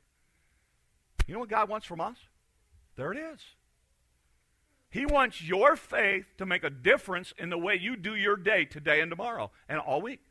You 1.25 1.33
know 1.33 1.39
what 1.39 1.49
God 1.49 1.69
wants 1.69 1.87
from 1.87 2.01
us? 2.01 2.17
There 2.95 3.11
it 3.11 3.17
is. 3.17 3.39
He 4.89 5.05
wants 5.05 5.41
your 5.41 5.75
faith 5.75 6.25
to 6.37 6.45
make 6.45 6.63
a 6.63 6.69
difference 6.69 7.33
in 7.37 7.49
the 7.49 7.57
way 7.57 7.75
you 7.75 7.95
do 7.95 8.15
your 8.15 8.35
day 8.35 8.65
today 8.65 9.01
and 9.01 9.11
tomorrow 9.11 9.51
and 9.67 9.79
all 9.79 10.01
week. 10.01 10.21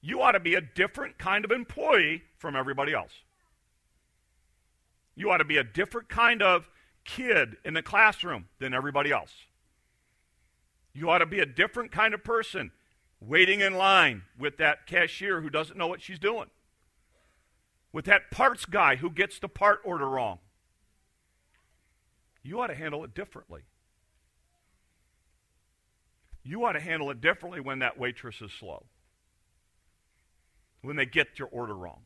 You 0.00 0.22
ought 0.22 0.32
to 0.32 0.40
be 0.40 0.54
a 0.54 0.60
different 0.60 1.18
kind 1.18 1.44
of 1.44 1.50
employee 1.50 2.22
from 2.38 2.54
everybody 2.56 2.92
else. 2.92 3.12
You 5.14 5.30
ought 5.30 5.38
to 5.38 5.44
be 5.44 5.56
a 5.56 5.64
different 5.64 6.08
kind 6.08 6.42
of 6.42 6.68
kid 7.04 7.56
in 7.64 7.74
the 7.74 7.82
classroom 7.82 8.46
than 8.58 8.74
everybody 8.74 9.10
else. 9.12 9.32
You 10.92 11.10
ought 11.10 11.18
to 11.18 11.26
be 11.26 11.40
a 11.40 11.46
different 11.46 11.92
kind 11.92 12.14
of 12.14 12.24
person 12.24 12.70
waiting 13.20 13.60
in 13.60 13.74
line 13.74 14.22
with 14.38 14.58
that 14.58 14.86
cashier 14.86 15.40
who 15.40 15.50
doesn't 15.50 15.76
know 15.78 15.86
what 15.86 16.02
she's 16.02 16.18
doing. 16.18 16.50
with 17.92 18.04
that 18.04 18.30
parts 18.30 18.66
guy 18.66 18.96
who 18.96 19.08
gets 19.10 19.38
the 19.38 19.48
part 19.48 19.80
order 19.82 20.06
wrong. 20.06 20.38
You 22.42 22.60
ought 22.60 22.66
to 22.66 22.74
handle 22.74 23.02
it 23.04 23.14
differently. 23.14 23.62
You 26.42 26.64
ought 26.66 26.72
to 26.72 26.80
handle 26.80 27.10
it 27.10 27.20
differently 27.22 27.60
when 27.60 27.78
that 27.78 27.98
waitress 27.98 28.42
is 28.42 28.52
slow, 28.52 28.84
when 30.86 30.94
they 30.94 31.04
get 31.04 31.36
your 31.36 31.48
order 31.48 31.74
wrong. 31.74 32.02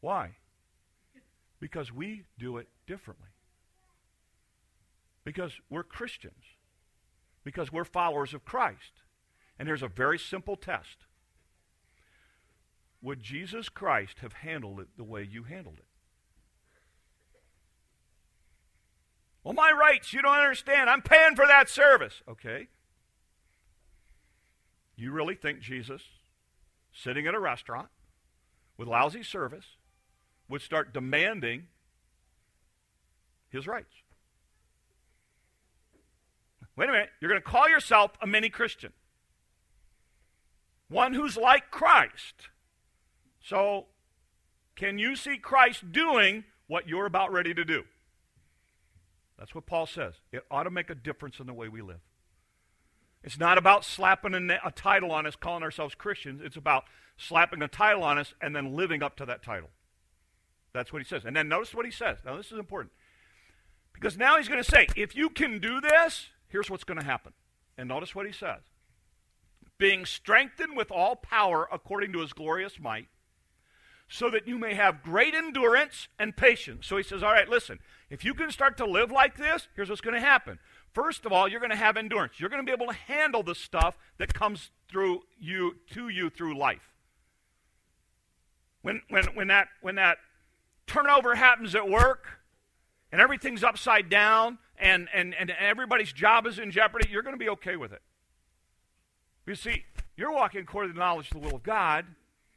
Why? 0.00 0.36
Because 1.60 1.92
we 1.92 2.22
do 2.38 2.56
it 2.56 2.66
differently. 2.86 3.28
Because 5.22 5.52
we're 5.68 5.82
Christians. 5.82 6.44
Because 7.44 7.70
we're 7.70 7.84
followers 7.84 8.32
of 8.32 8.46
Christ. 8.46 9.02
And 9.58 9.68
here's 9.68 9.82
a 9.82 9.88
very 9.88 10.18
simple 10.18 10.56
test 10.56 11.04
Would 13.02 13.22
Jesus 13.22 13.68
Christ 13.68 14.20
have 14.20 14.32
handled 14.32 14.80
it 14.80 14.88
the 14.96 15.04
way 15.04 15.28
you 15.30 15.42
handled 15.42 15.76
it? 15.80 15.84
Well, 19.42 19.52
my 19.52 19.70
rights, 19.78 20.14
you 20.14 20.22
don't 20.22 20.38
understand. 20.38 20.88
I'm 20.88 21.02
paying 21.02 21.36
for 21.36 21.46
that 21.46 21.68
service. 21.68 22.22
Okay. 22.26 22.68
You 24.96 25.12
really 25.12 25.34
think 25.34 25.60
Jesus, 25.60 26.00
sitting 26.94 27.26
at 27.26 27.34
a 27.34 27.40
restaurant 27.40 27.88
with 28.78 28.88
lousy 28.88 29.22
service, 29.22 29.66
would 30.48 30.62
start 30.62 30.94
demanding 30.94 31.66
his 33.50 33.66
rights? 33.66 33.94
Wait 36.76 36.88
a 36.88 36.92
minute. 36.92 37.10
You're 37.20 37.30
going 37.30 37.40
to 37.40 37.48
call 37.48 37.68
yourself 37.68 38.12
a 38.20 38.26
mini 38.26 38.48
Christian, 38.48 38.92
one 40.88 41.14
who's 41.14 41.36
like 41.36 41.70
Christ. 41.70 42.48
So, 43.40 43.86
can 44.74 44.98
you 44.98 45.14
see 45.14 45.36
Christ 45.36 45.92
doing 45.92 46.44
what 46.66 46.88
you're 46.88 47.06
about 47.06 47.32
ready 47.32 47.54
to 47.54 47.64
do? 47.64 47.84
That's 49.38 49.54
what 49.54 49.66
Paul 49.66 49.86
says. 49.86 50.14
It 50.32 50.44
ought 50.50 50.64
to 50.64 50.70
make 50.70 50.90
a 50.90 50.94
difference 50.94 51.38
in 51.38 51.46
the 51.46 51.52
way 51.52 51.68
we 51.68 51.82
live. 51.82 52.00
It's 53.24 53.38
not 53.38 53.56
about 53.56 53.84
slapping 53.84 54.34
a, 54.34 54.60
a, 54.64 54.70
title 54.70 55.10
on 55.10 55.26
us, 55.26 55.34
calling 55.34 55.62
ourselves 55.62 55.94
Christians. 55.94 56.42
It's 56.44 56.58
about 56.58 56.84
slapping 57.16 57.62
a 57.62 57.68
title 57.68 58.04
on 58.04 58.18
us 58.18 58.34
and 58.40 58.54
then 58.54 58.76
living 58.76 59.02
up 59.02 59.16
to 59.16 59.26
that 59.26 59.42
title. 59.42 59.70
That's 60.74 60.92
what 60.92 61.00
he 61.00 61.08
says. 61.08 61.24
And 61.24 61.34
then 61.34 61.48
notice 61.48 61.74
what 61.74 61.86
he 61.86 61.90
says. 61.90 62.18
Now, 62.24 62.36
this 62.36 62.52
is 62.52 62.58
important. 62.58 62.92
Because 63.94 64.18
now 64.18 64.36
he's 64.36 64.48
going 64.48 64.62
to 64.62 64.70
say, 64.70 64.88
if 64.94 65.16
you 65.16 65.30
can 65.30 65.58
do 65.58 65.80
this, 65.80 66.26
here's 66.48 66.68
what's 66.68 66.84
going 66.84 66.98
to 66.98 67.04
happen. 67.04 67.32
And 67.78 67.88
notice 67.88 68.14
what 68.14 68.26
he 68.26 68.32
says 68.32 68.60
being 69.76 70.04
strengthened 70.06 70.76
with 70.76 70.90
all 70.92 71.16
power 71.16 71.68
according 71.72 72.12
to 72.12 72.20
his 72.20 72.32
glorious 72.32 72.78
might, 72.78 73.08
so 74.08 74.30
that 74.30 74.46
you 74.46 74.56
may 74.56 74.74
have 74.74 75.02
great 75.02 75.34
endurance 75.34 76.06
and 76.18 76.36
patience. 76.36 76.86
So 76.86 76.96
he 76.96 77.02
says, 77.02 77.22
All 77.22 77.32
right, 77.32 77.48
listen, 77.48 77.80
if 78.10 78.24
you 78.24 78.34
can 78.34 78.50
start 78.50 78.76
to 78.76 78.86
live 78.86 79.10
like 79.10 79.36
this, 79.36 79.66
here's 79.74 79.88
what's 79.88 80.00
going 80.00 80.14
to 80.14 80.20
happen. 80.20 80.58
First 80.94 81.26
of 81.26 81.32
all, 81.32 81.48
you're 81.48 81.60
going 81.60 81.70
to 81.70 81.76
have 81.76 81.96
endurance. 81.96 82.38
You're 82.38 82.48
going 82.48 82.64
to 82.64 82.66
be 82.66 82.72
able 82.72 82.86
to 82.86 82.98
handle 82.98 83.42
the 83.42 83.54
stuff 83.54 83.98
that 84.18 84.32
comes 84.32 84.70
through 84.88 85.22
you 85.40 85.76
to 85.92 86.08
you 86.08 86.30
through 86.30 86.56
life. 86.56 86.94
When, 88.82 89.02
when, 89.08 89.24
when, 89.34 89.48
that, 89.48 89.68
when 89.82 89.96
that 89.96 90.18
turnover 90.86 91.34
happens 91.34 91.74
at 91.74 91.88
work 91.88 92.40
and 93.10 93.20
everything's 93.20 93.64
upside 93.64 94.08
down 94.08 94.58
and, 94.78 95.08
and, 95.12 95.34
and 95.34 95.50
everybody's 95.50 96.12
job 96.12 96.46
is 96.46 96.60
in 96.60 96.70
jeopardy, 96.70 97.08
you're 97.10 97.22
going 97.22 97.34
to 97.34 97.44
be 97.44 97.48
okay 97.50 97.76
with 97.76 97.92
it. 97.92 98.02
You 99.46 99.56
see, 99.56 99.84
you're 100.16 100.32
walking 100.32 100.60
according 100.60 100.92
to 100.92 100.94
the 100.94 101.00
knowledge 101.00 101.26
of 101.32 101.40
the 101.40 101.48
will 101.48 101.56
of 101.56 101.64
God 101.64 102.06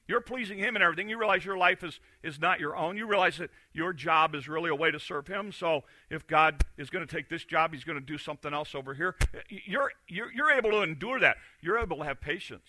you're 0.07 0.21
pleasing 0.21 0.57
Him 0.57 0.75
and 0.75 0.83
everything. 0.83 1.09
You 1.09 1.17
realize 1.17 1.43
your 1.43 1.57
life 1.57 1.83
is, 1.83 1.99
is 2.23 2.39
not 2.39 2.59
your 2.59 2.77
own. 2.77 2.95
You 2.95 3.05
realize 3.05 3.37
that 3.37 3.49
your 3.73 3.91
job 3.91 4.35
is 4.35 4.47
really 4.47 4.69
a 4.69 4.75
way 4.75 4.89
to 4.89 4.99
serve 4.99 5.27
Him. 5.27 5.51
So 5.51 5.83
if 6.09 6.25
God 6.25 6.63
is 6.77 6.89
going 6.89 7.05
to 7.05 7.13
take 7.13 7.29
this 7.29 7.43
job, 7.43 7.73
He's 7.73 7.83
going 7.83 7.99
to 7.99 8.05
do 8.05 8.17
something 8.17 8.53
else 8.53 8.73
over 8.73 8.93
here. 8.93 9.15
You're, 9.49 9.91
you're, 10.07 10.31
you're 10.31 10.51
able 10.51 10.71
to 10.71 10.81
endure 10.81 11.19
that. 11.19 11.37
You're 11.61 11.77
able 11.77 11.97
to 11.97 12.03
have 12.03 12.21
patience. 12.21 12.67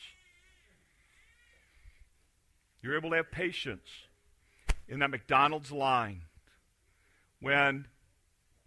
You're 2.83 2.97
able 2.97 3.11
to 3.11 3.17
have 3.17 3.31
patience 3.31 3.89
in 4.89 4.99
that 4.99 5.11
McDonald's 5.11 5.71
line 5.71 6.23
when 7.41 7.87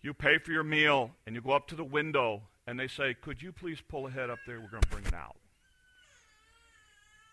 you 0.02 0.14
pay 0.14 0.38
for 0.38 0.52
your 0.52 0.64
meal 0.64 1.12
and 1.26 1.36
you 1.36 1.42
go 1.42 1.52
up 1.52 1.68
to 1.68 1.76
the 1.76 1.84
window 1.84 2.44
and 2.66 2.80
they 2.80 2.88
say, 2.88 3.14
Could 3.14 3.42
you 3.42 3.52
please 3.52 3.82
pull 3.82 4.08
ahead 4.08 4.30
up 4.30 4.40
there? 4.48 4.62
We're 4.62 4.70
going 4.70 4.84
to 4.84 4.90
bring 4.90 5.06
it 5.06 5.14
out 5.14 5.36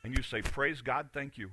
and 0.08 0.16
you 0.16 0.22
say, 0.22 0.40
Praise 0.40 0.80
God, 0.80 1.10
thank 1.12 1.36
you. 1.36 1.50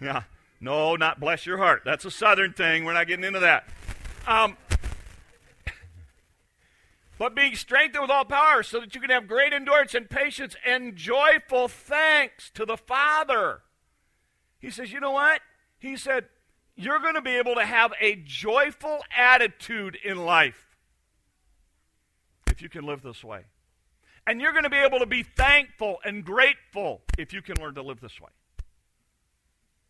Yeah. 0.00 0.24
No, 0.60 0.96
not 0.96 1.20
bless 1.20 1.46
your 1.46 1.58
heart. 1.58 1.82
That's 1.84 2.04
a 2.04 2.10
southern 2.10 2.52
thing. 2.52 2.84
We're 2.84 2.94
not 2.94 3.06
getting 3.06 3.24
into 3.24 3.38
that. 3.38 3.68
Um, 4.26 4.56
but 7.18 7.36
being 7.36 7.54
strengthened 7.54 8.02
with 8.02 8.10
all 8.10 8.24
power 8.24 8.64
so 8.64 8.80
that 8.80 8.94
you 8.96 9.00
can 9.00 9.10
have 9.10 9.28
great 9.28 9.52
endurance 9.52 9.94
and 9.94 10.10
patience 10.10 10.56
and 10.66 10.96
joyful 10.96 11.68
thanks 11.68 12.50
to 12.50 12.66
the 12.66 12.76
Father. 12.76 13.60
He 14.58 14.70
says, 14.70 14.92
You 14.92 14.98
know 14.98 15.12
what? 15.12 15.40
He 15.78 15.96
said, 15.96 16.24
You're 16.74 16.98
going 16.98 17.14
to 17.14 17.22
be 17.22 17.36
able 17.36 17.54
to 17.54 17.64
have 17.64 17.92
a 18.00 18.16
joyful 18.16 19.04
attitude 19.16 19.96
in 20.02 20.24
life 20.24 20.65
if 22.56 22.62
you 22.62 22.68
can 22.70 22.86
live 22.86 23.02
this 23.02 23.22
way. 23.22 23.42
And 24.26 24.40
you're 24.40 24.52
going 24.52 24.64
to 24.64 24.70
be 24.70 24.78
able 24.78 24.98
to 24.98 25.06
be 25.06 25.22
thankful 25.22 25.98
and 26.04 26.24
grateful 26.24 27.02
if 27.18 27.32
you 27.32 27.42
can 27.42 27.60
learn 27.60 27.74
to 27.74 27.82
live 27.82 28.00
this 28.00 28.18
way. 28.20 28.30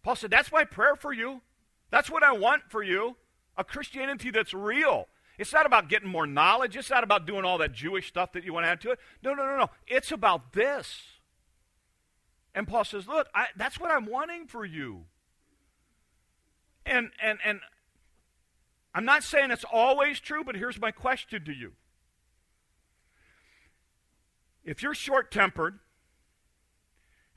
Paul 0.02 0.16
said, 0.16 0.30
That's 0.30 0.52
my 0.52 0.64
prayer 0.64 0.96
for 0.96 1.12
you. 1.12 1.40
That's 1.90 2.11
what 2.11 2.23
I 2.23 2.32
want 2.32 2.62
for 2.68 2.82
you. 2.82 3.16
A 3.56 3.64
Christianity 3.64 4.30
that's 4.30 4.52
real. 4.52 5.06
It's 5.38 5.52
not 5.52 5.64
about 5.64 5.88
getting 5.88 6.08
more 6.08 6.26
knowledge. 6.26 6.76
It's 6.76 6.90
not 6.90 7.04
about 7.04 7.26
doing 7.26 7.44
all 7.44 7.58
that 7.58 7.73
Jewish 7.73 8.08
stuff 8.08 8.32
that 8.32 8.44
you 8.44 8.52
want 8.52 8.66
to 8.66 8.70
add 8.70 8.80
to 8.82 8.90
it. 8.90 8.99
No, 9.23 9.32
no, 9.32 9.46
no, 9.46 9.56
no. 9.56 9.70
It's 9.87 10.11
about 10.11 10.52
this. 10.52 11.02
And 12.54 12.66
Paul 12.66 12.85
says, 12.85 13.06
Look, 13.06 13.28
I, 13.35 13.46
that's 13.56 13.78
what 13.78 13.90
I'm 13.90 14.06
wanting 14.06 14.49
for 14.49 14.64
you. 14.64 15.04
And, 16.85 17.11
and, 17.23 17.38
and 17.44 17.61
I'm 18.94 19.04
not 19.04 19.23
saying 19.23 19.50
it's 19.50 19.64
always 19.73 20.20
true, 20.20 20.44
but 20.44 20.56
here's 20.56 20.80
my 20.80 20.90
question 20.90 21.44
to 21.44 21.52
you 21.52 21.73
if 24.66 24.82
you're 24.82 24.94
short 24.94 25.30
tempered, 25.30 25.78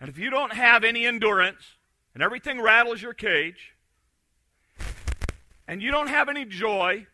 and 0.02 0.10
if 0.10 0.18
you 0.18 0.30
don't 0.30 0.54
have 0.54 0.84
any 0.84 1.06
endurance, 1.06 1.76
and 2.14 2.24
everything 2.24 2.60
rattles 2.60 3.02
your 3.02 3.14
cage, 3.14 3.76
and 5.68 5.82
you 5.82 5.92
don't 5.92 6.08
have 6.08 6.28
any 6.28 6.44
joy, 6.44 7.06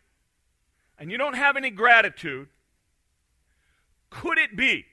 and 0.98 1.12
you 1.12 1.18
don't 1.18 1.36
have 1.36 1.58
any 1.58 1.70
gratitude, 1.70 2.48
could 4.10 4.38
it 4.38 4.56
be? 4.56 4.86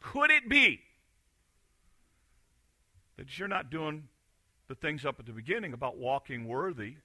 Could 0.00 0.30
it 0.30 0.48
be 0.48 0.80
that 3.16 3.38
you're 3.38 3.48
not 3.48 3.70
doing 3.70 4.08
the 4.68 4.74
things 4.76 5.04
up 5.04 5.18
at 5.18 5.26
the 5.26 5.32
beginning 5.32 5.72
about 5.72 5.96
walking 5.96 6.46
worthy 6.46 6.96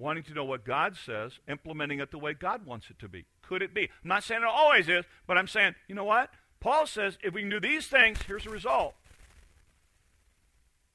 wanting 0.00 0.22
to 0.24 0.34
know 0.34 0.44
what 0.44 0.64
God 0.64 0.96
says, 0.96 1.38
implementing 1.48 2.00
it 2.00 2.10
the 2.10 2.18
way 2.18 2.34
God 2.34 2.64
wants 2.66 2.88
it 2.90 2.98
to 3.00 3.08
be. 3.08 3.26
Could 3.42 3.62
it 3.62 3.74
be? 3.74 3.82
I'm 4.02 4.08
not 4.08 4.24
saying 4.24 4.42
it 4.42 4.48
always 4.48 4.88
is, 4.88 5.04
but 5.26 5.36
I'm 5.36 5.48
saying, 5.48 5.74
you 5.86 5.94
know 5.94 6.04
what? 6.04 6.30
Paul 6.60 6.86
says 6.86 7.18
if 7.22 7.34
we 7.34 7.42
can 7.42 7.50
do 7.50 7.60
these 7.60 7.86
things, 7.86 8.18
here's 8.26 8.44
the 8.44 8.50
result. 8.50 8.94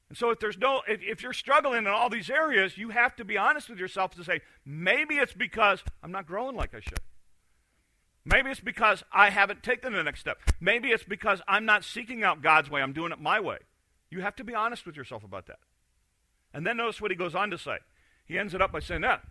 And 0.08 0.16
so 0.16 0.30
if 0.30 0.38
there's 0.38 0.58
no 0.58 0.82
if, 0.86 1.00
if 1.02 1.22
you're 1.22 1.32
struggling 1.32 1.78
in 1.78 1.88
all 1.88 2.08
these 2.08 2.30
areas, 2.30 2.78
you 2.78 2.90
have 2.90 3.16
to 3.16 3.24
be 3.24 3.36
honest 3.36 3.68
with 3.68 3.78
yourself 3.78 4.12
to 4.12 4.24
say, 4.24 4.40
maybe 4.64 5.16
it's 5.16 5.32
because 5.32 5.82
I'm 6.02 6.12
not 6.12 6.26
growing 6.26 6.56
like 6.56 6.74
I 6.74 6.80
should. 6.80 7.00
Maybe 8.24 8.50
it's 8.50 8.60
because 8.60 9.04
I 9.12 9.30
haven't 9.30 9.62
taken 9.62 9.92
the 9.92 10.02
next 10.02 10.20
step. 10.20 10.38
Maybe 10.60 10.88
it's 10.88 11.04
because 11.04 11.40
I'm 11.46 11.64
not 11.64 11.84
seeking 11.84 12.24
out 12.24 12.42
God's 12.42 12.68
way, 12.68 12.82
I'm 12.82 12.92
doing 12.92 13.12
it 13.12 13.20
my 13.20 13.40
way. 13.40 13.58
You 14.10 14.20
have 14.20 14.36
to 14.36 14.44
be 14.44 14.54
honest 14.54 14.86
with 14.86 14.96
yourself 14.96 15.24
about 15.24 15.46
that. 15.46 15.58
And 16.52 16.66
then 16.66 16.76
notice 16.76 17.00
what 17.00 17.10
he 17.10 17.16
goes 17.16 17.34
on 17.34 17.50
to 17.50 17.58
say. 17.58 17.78
He 18.26 18.38
ends 18.38 18.54
it 18.54 18.62
up 18.62 18.72
by 18.72 18.80
saying 18.80 19.02
that. 19.02 19.22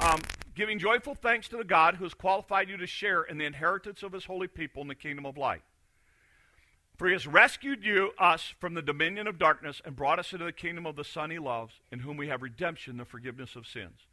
Um, 0.00 0.20
giving 0.54 0.78
joyful 0.78 1.14
thanks 1.14 1.48
to 1.48 1.56
the 1.56 1.64
God 1.64 1.96
who 1.96 2.04
has 2.04 2.14
qualified 2.14 2.68
you 2.68 2.76
to 2.76 2.86
share 2.86 3.22
in 3.22 3.38
the 3.38 3.44
inheritance 3.44 4.02
of 4.02 4.12
his 4.12 4.26
holy 4.26 4.48
people 4.48 4.82
in 4.82 4.88
the 4.88 4.94
kingdom 4.94 5.26
of 5.26 5.36
light. 5.36 5.62
For 6.96 7.06
he 7.06 7.14
has 7.14 7.26
rescued 7.26 7.84
you, 7.84 8.10
us, 8.18 8.54
from 8.60 8.74
the 8.74 8.82
dominion 8.82 9.26
of 9.26 9.38
darkness 9.38 9.80
and 9.84 9.96
brought 9.96 10.18
us 10.18 10.32
into 10.32 10.44
the 10.44 10.52
kingdom 10.52 10.86
of 10.86 10.94
the 10.94 11.04
Son 11.04 11.30
he 11.30 11.38
loves, 11.38 11.80
in 11.90 12.00
whom 12.00 12.16
we 12.16 12.28
have 12.28 12.42
redemption, 12.42 12.96
the 12.96 13.04
forgiveness 13.04 13.56
of 13.56 13.66
sins. 13.66 14.06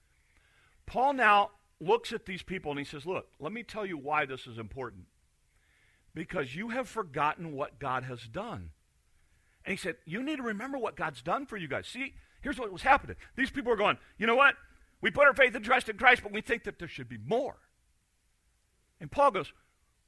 Paul 0.85 1.13
now 1.13 1.51
looks 1.79 2.11
at 2.13 2.25
these 2.25 2.41
people 2.41 2.71
and 2.71 2.79
he 2.79 2.85
says, 2.85 3.05
Look, 3.05 3.27
let 3.39 3.51
me 3.51 3.63
tell 3.63 3.85
you 3.85 3.97
why 3.97 4.25
this 4.25 4.47
is 4.47 4.57
important. 4.57 5.05
Because 6.13 6.55
you 6.55 6.69
have 6.69 6.87
forgotten 6.87 7.53
what 7.53 7.79
God 7.79 8.03
has 8.03 8.23
done. 8.23 8.71
And 9.65 9.71
he 9.71 9.77
said, 9.77 9.97
You 10.05 10.23
need 10.23 10.37
to 10.37 10.43
remember 10.43 10.77
what 10.77 10.95
God's 10.95 11.21
done 11.21 11.45
for 11.45 11.57
you 11.57 11.67
guys. 11.67 11.87
See, 11.87 12.15
Here's 12.41 12.57
what 12.57 12.71
was 12.71 12.81
happening. 12.81 13.15
These 13.35 13.51
people 13.51 13.69
were 13.69 13.77
going, 13.77 13.97
you 14.17 14.27
know 14.27 14.35
what? 14.35 14.55
We 15.01 15.11
put 15.11 15.27
our 15.27 15.33
faith 15.33 15.55
and 15.55 15.63
trust 15.63 15.89
in 15.89 15.97
Christ, 15.97 16.23
but 16.23 16.31
we 16.31 16.41
think 16.41 16.63
that 16.63 16.79
there 16.79 16.87
should 16.87 17.09
be 17.09 17.17
more. 17.17 17.57
And 18.99 19.11
Paul 19.11 19.31
goes, 19.31 19.53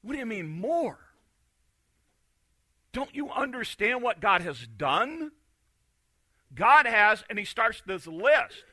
what 0.02 0.14
do 0.14 0.20
you 0.20 0.26
mean 0.26 0.50
more? 0.50 1.00
Don't 2.94 3.14
you 3.16 3.30
understand 3.30 4.02
what 4.02 4.20
God 4.20 4.42
has 4.42 4.68
done? 4.68 5.32
God 6.54 6.86
has, 6.86 7.24
and 7.30 7.40
he 7.40 7.46
starts 7.46 7.82
this 7.86 8.06
list. 8.06 8.66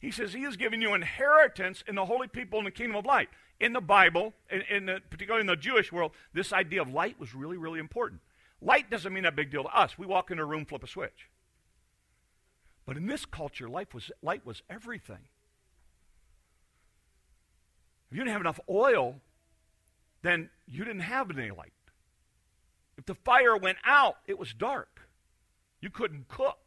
He 0.00 0.10
says 0.10 0.32
he 0.32 0.42
has 0.42 0.56
given 0.56 0.82
you 0.82 0.94
inheritance 0.94 1.84
in 1.86 1.94
the 1.94 2.06
holy 2.06 2.26
people 2.26 2.58
in 2.58 2.64
the 2.64 2.72
kingdom 2.72 2.96
of 2.96 3.06
light. 3.06 3.28
In 3.60 3.72
the 3.72 3.80
Bible, 3.80 4.34
in, 4.50 4.62
in 4.62 4.86
the, 4.86 4.98
particularly 5.08 5.42
in 5.42 5.46
the 5.46 5.54
Jewish 5.54 5.92
world, 5.92 6.10
this 6.34 6.52
idea 6.52 6.82
of 6.82 6.88
light 6.88 7.20
was 7.20 7.34
really, 7.34 7.56
really 7.56 7.78
important. 7.78 8.20
Light 8.60 8.90
doesn't 8.90 9.12
mean 9.12 9.24
a 9.24 9.30
big 9.30 9.52
deal 9.52 9.62
to 9.62 9.68
us. 9.68 9.96
We 9.96 10.06
walk 10.06 10.32
into 10.32 10.42
a 10.42 10.46
room, 10.46 10.64
flip 10.64 10.82
a 10.82 10.88
switch. 10.88 11.28
But 12.84 12.96
in 12.96 13.06
this 13.06 13.24
culture, 13.24 13.68
light 13.68 13.94
was, 13.94 14.10
light 14.22 14.44
was 14.44 14.62
everything. 14.68 15.28
If 18.10 18.16
you 18.16 18.24
didn't 18.24 18.32
have 18.32 18.40
enough 18.40 18.60
oil, 18.68 19.20
then 20.22 20.50
you 20.66 20.84
didn't 20.84 21.00
have 21.00 21.30
any 21.30 21.50
light. 21.50 21.72
If 22.98 23.06
the 23.06 23.14
fire 23.14 23.56
went 23.56 23.78
out, 23.84 24.16
it 24.26 24.38
was 24.38 24.52
dark. 24.52 25.08
You 25.80 25.90
couldn't 25.90 26.28
cook. 26.28 26.58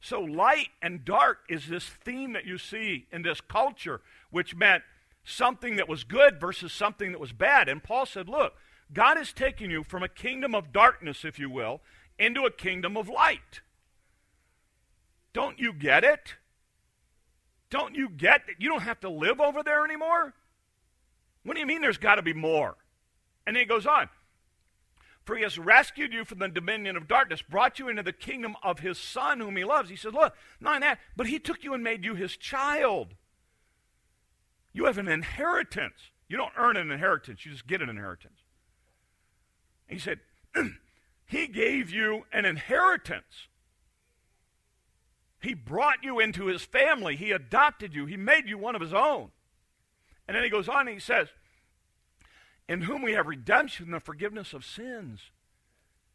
So, 0.00 0.20
light 0.20 0.68
and 0.82 1.04
dark 1.04 1.38
is 1.48 1.66
this 1.66 1.86
theme 1.86 2.34
that 2.34 2.44
you 2.44 2.58
see 2.58 3.06
in 3.10 3.22
this 3.22 3.40
culture, 3.40 4.02
which 4.30 4.54
meant 4.54 4.82
something 5.24 5.76
that 5.76 5.88
was 5.88 6.04
good 6.04 6.38
versus 6.38 6.72
something 6.72 7.10
that 7.12 7.20
was 7.20 7.32
bad. 7.32 7.68
And 7.68 7.82
Paul 7.82 8.04
said, 8.04 8.28
Look, 8.28 8.54
God 8.92 9.18
is 9.18 9.32
taking 9.32 9.70
you 9.70 9.82
from 9.82 10.02
a 10.02 10.08
kingdom 10.08 10.54
of 10.54 10.72
darkness, 10.72 11.24
if 11.24 11.38
you 11.38 11.48
will, 11.48 11.80
into 12.18 12.44
a 12.44 12.50
kingdom 12.50 12.96
of 12.96 13.08
light. 13.08 13.62
Don't 15.34 15.58
you 15.58 15.74
get 15.74 16.04
it? 16.04 16.36
Don't 17.68 17.94
you 17.94 18.08
get 18.08 18.46
that 18.46 18.60
you 18.60 18.70
don't 18.70 18.82
have 18.82 19.00
to 19.00 19.10
live 19.10 19.40
over 19.40 19.62
there 19.62 19.84
anymore? 19.84 20.32
What 21.42 21.54
do 21.54 21.60
you 21.60 21.66
mean 21.66 21.82
there's 21.82 21.98
got 21.98 22.14
to 22.14 22.22
be 22.22 22.32
more? 22.32 22.76
And 23.46 23.54
then 23.54 23.62
he 23.62 23.66
goes 23.66 23.84
on. 23.84 24.08
For 25.24 25.36
he 25.36 25.42
has 25.42 25.58
rescued 25.58 26.12
you 26.12 26.24
from 26.24 26.38
the 26.38 26.48
dominion 26.48 26.96
of 26.96 27.08
darkness, 27.08 27.42
brought 27.42 27.78
you 27.78 27.88
into 27.88 28.02
the 28.02 28.12
kingdom 28.12 28.56
of 28.62 28.80
his 28.80 28.98
Son, 28.98 29.40
whom 29.40 29.56
he 29.56 29.64
loves. 29.64 29.90
He 29.90 29.96
says, 29.96 30.12
Look, 30.12 30.34
not 30.60 30.80
that, 30.82 30.98
but 31.16 31.26
he 31.26 31.38
took 31.38 31.64
you 31.64 31.74
and 31.74 31.82
made 31.82 32.04
you 32.04 32.14
his 32.14 32.36
child. 32.36 33.14
You 34.72 34.84
have 34.84 34.98
an 34.98 35.08
inheritance. 35.08 36.10
You 36.28 36.36
don't 36.36 36.52
earn 36.56 36.76
an 36.76 36.90
inheritance, 36.90 37.44
you 37.44 37.52
just 37.52 37.66
get 37.66 37.82
an 37.82 37.88
inheritance. 37.88 38.40
he 39.86 39.98
said, 39.98 40.20
He 41.26 41.46
gave 41.46 41.90
you 41.90 42.24
an 42.32 42.44
inheritance. 42.44 43.48
He 45.44 45.52
brought 45.52 46.02
you 46.02 46.20
into 46.20 46.46
his 46.46 46.64
family. 46.64 47.16
He 47.16 47.30
adopted 47.30 47.94
you. 47.94 48.06
He 48.06 48.16
made 48.16 48.48
you 48.48 48.56
one 48.56 48.74
of 48.74 48.80
his 48.80 48.94
own. 48.94 49.30
And 50.26 50.34
then 50.34 50.42
he 50.42 50.48
goes 50.48 50.70
on 50.70 50.88
and 50.88 50.96
he 50.96 50.98
says, 50.98 51.28
in 52.66 52.80
whom 52.80 53.02
we 53.02 53.12
have 53.12 53.26
redemption, 53.26 53.84
and 53.84 53.94
the 53.94 54.00
forgiveness 54.00 54.54
of 54.54 54.64
sins. 54.64 55.20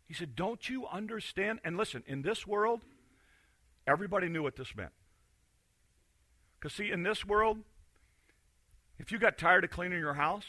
He 0.08 0.16
said, 0.16 0.36
Don't 0.36 0.68
you 0.68 0.88
understand? 0.88 1.60
And 1.64 1.78
listen, 1.78 2.04
in 2.08 2.24
this 2.24 2.48
world, 2.48 2.82
everybody 3.86 4.30
knew 4.30 4.42
what 4.42 4.56
this 4.56 4.76
meant. 4.76 4.94
Because, 6.60 6.74
see, 6.74 6.90
in 6.90 7.04
this 7.04 7.24
world, 7.24 7.60
if 8.98 9.12
you 9.12 9.20
got 9.20 9.38
tired 9.38 9.64
of 9.64 9.70
cleaning 9.70 10.00
your 10.00 10.16
house, 10.16 10.46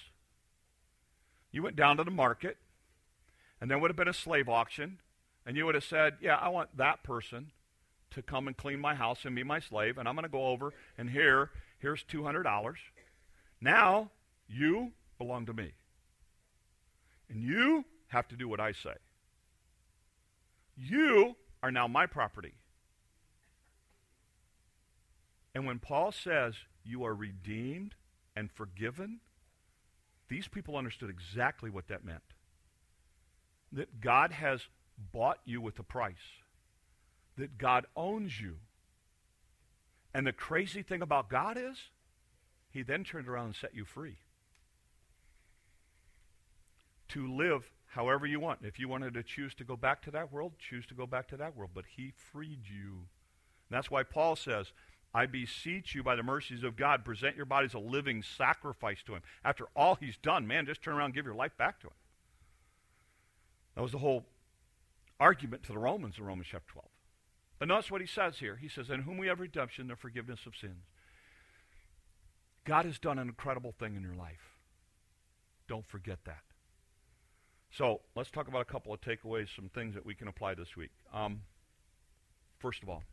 you 1.52 1.62
went 1.62 1.76
down 1.76 1.98
to 1.98 2.04
the 2.04 2.10
market, 2.10 2.56
and 3.60 3.70
there 3.70 3.78
would 3.78 3.90
have 3.90 3.96
been 3.96 4.08
a 4.08 4.14
slave 4.14 4.48
auction, 4.48 5.00
and 5.44 5.54
you 5.54 5.66
would 5.66 5.74
have 5.74 5.84
said, 5.84 6.14
Yeah, 6.22 6.36
I 6.36 6.48
want 6.48 6.78
that 6.78 7.02
person 7.02 7.52
to 8.12 8.22
come 8.22 8.46
and 8.46 8.56
clean 8.56 8.80
my 8.80 8.94
house 8.94 9.24
and 9.24 9.34
be 9.34 9.44
my 9.44 9.60
slave, 9.60 9.98
and 9.98 10.08
I'm 10.08 10.14
going 10.14 10.24
to 10.24 10.28
go 10.28 10.46
over, 10.46 10.72
and 10.98 11.10
here, 11.10 11.50
here's 11.78 12.04
$200. 12.04 12.74
Now, 13.60 14.10
you 14.48 14.92
belong 15.18 15.46
to 15.46 15.52
me. 15.52 15.72
And 17.28 17.42
you 17.42 17.84
have 18.08 18.26
to 18.28 18.36
do 18.36 18.48
what 18.48 18.60
I 18.60 18.72
say. 18.72 18.94
You 20.76 21.36
are 21.62 21.70
now 21.70 21.86
my 21.86 22.06
property. 22.06 22.54
And 25.54 25.66
when 25.66 25.78
Paul 25.78 26.12
says 26.12 26.54
you 26.84 27.04
are 27.04 27.14
redeemed 27.14 27.94
and 28.34 28.50
forgiven, 28.50 29.20
these 30.28 30.48
people 30.48 30.76
understood 30.76 31.10
exactly 31.10 31.70
what 31.70 31.88
that 31.88 32.04
meant. 32.04 32.22
That 33.72 34.00
God 34.00 34.32
has 34.32 34.62
bought 35.12 35.38
you 35.44 35.60
with 35.60 35.78
a 35.78 35.82
price, 35.82 36.14
that 37.40 37.58
God 37.58 37.86
owns 37.96 38.40
you. 38.40 38.56
And 40.14 40.26
the 40.26 40.32
crazy 40.32 40.82
thing 40.82 41.02
about 41.02 41.28
God 41.28 41.58
is, 41.58 41.76
he 42.70 42.82
then 42.82 43.04
turned 43.04 43.28
around 43.28 43.46
and 43.46 43.56
set 43.56 43.74
you 43.74 43.84
free 43.84 44.18
to 47.08 47.26
live 47.26 47.70
however 47.88 48.26
you 48.26 48.38
want. 48.38 48.60
If 48.62 48.78
you 48.78 48.88
wanted 48.88 49.14
to 49.14 49.22
choose 49.22 49.54
to 49.56 49.64
go 49.64 49.76
back 49.76 50.02
to 50.02 50.10
that 50.12 50.32
world, 50.32 50.52
choose 50.58 50.86
to 50.86 50.94
go 50.94 51.06
back 51.06 51.28
to 51.28 51.36
that 51.38 51.56
world. 51.56 51.70
But 51.74 51.84
he 51.96 52.12
freed 52.32 52.68
you. 52.72 53.06
And 53.68 53.76
that's 53.76 53.90
why 53.90 54.04
Paul 54.04 54.36
says, 54.36 54.72
I 55.12 55.26
beseech 55.26 55.94
you 55.94 56.04
by 56.04 56.14
the 56.14 56.22
mercies 56.22 56.62
of 56.62 56.76
God, 56.76 57.04
present 57.04 57.36
your 57.36 57.46
bodies 57.46 57.74
a 57.74 57.80
living 57.80 58.22
sacrifice 58.22 59.02
to 59.06 59.14
him. 59.14 59.22
After 59.44 59.66
all 59.74 59.96
he's 59.96 60.16
done, 60.16 60.46
man, 60.46 60.66
just 60.66 60.82
turn 60.82 60.94
around 60.94 61.06
and 61.06 61.14
give 61.14 61.24
your 61.24 61.34
life 61.34 61.56
back 61.56 61.80
to 61.80 61.88
him. 61.88 61.94
That 63.74 63.82
was 63.82 63.92
the 63.92 63.98
whole 63.98 64.26
argument 65.18 65.64
to 65.64 65.72
the 65.72 65.78
Romans 65.78 66.16
in 66.18 66.24
Romans 66.24 66.48
chapter 66.50 66.72
12. 66.72 66.86
But 67.60 67.68
notice 67.68 67.90
what 67.90 68.00
he 68.00 68.06
says 68.06 68.38
here. 68.38 68.56
He 68.56 68.68
says, 68.68 68.88
In 68.88 69.02
whom 69.02 69.18
we 69.18 69.26
have 69.26 69.38
redemption, 69.38 69.86
the 69.86 69.94
forgiveness 69.94 70.40
of 70.46 70.56
sins. 70.56 70.86
God 72.64 72.86
has 72.86 72.98
done 72.98 73.18
an 73.18 73.28
incredible 73.28 73.74
thing 73.78 73.94
in 73.94 74.02
your 74.02 74.14
life. 74.14 74.56
Don't 75.68 75.86
forget 75.86 76.18
that. 76.24 76.40
So 77.70 78.00
let's 78.16 78.30
talk 78.30 78.48
about 78.48 78.62
a 78.62 78.64
couple 78.64 78.92
of 78.92 79.00
takeaways, 79.02 79.54
some 79.54 79.68
things 79.68 79.94
that 79.94 80.06
we 80.06 80.14
can 80.14 80.26
apply 80.26 80.54
this 80.54 80.74
week. 80.74 80.90
Um, 81.12 81.42
first 82.58 82.82
of 82.82 82.88
all, 82.88 83.04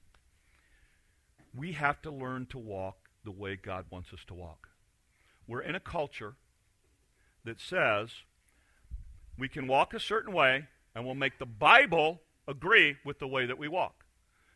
we 1.56 1.74
have 1.74 2.02
to 2.04 2.10
learn 2.10 2.46
to 2.48 2.58
walk 2.58 3.10
the 3.26 3.32
way 3.32 3.58
God 3.58 3.86
wants 3.92 4.14
us 4.14 4.22
to 4.28 4.34
walk. 4.34 4.70
We're 5.46 5.62
in 5.62 5.76
a 5.76 5.80
culture 5.80 6.36
that 7.44 7.60
says 7.60 8.10
we 9.38 9.50
can 9.50 9.68
walk 9.68 9.94
a 9.94 10.00
certain 10.00 10.34
way 10.34 10.68
and 10.96 11.06
we'll 11.06 11.16
make 11.16 11.38
the 11.38 11.46
Bible 11.46 12.22
agree 12.48 12.96
with 13.04 13.20
the 13.20 13.28
way 13.28 13.46
that 13.46 13.58
we 13.58 13.68
walk. 13.68 14.07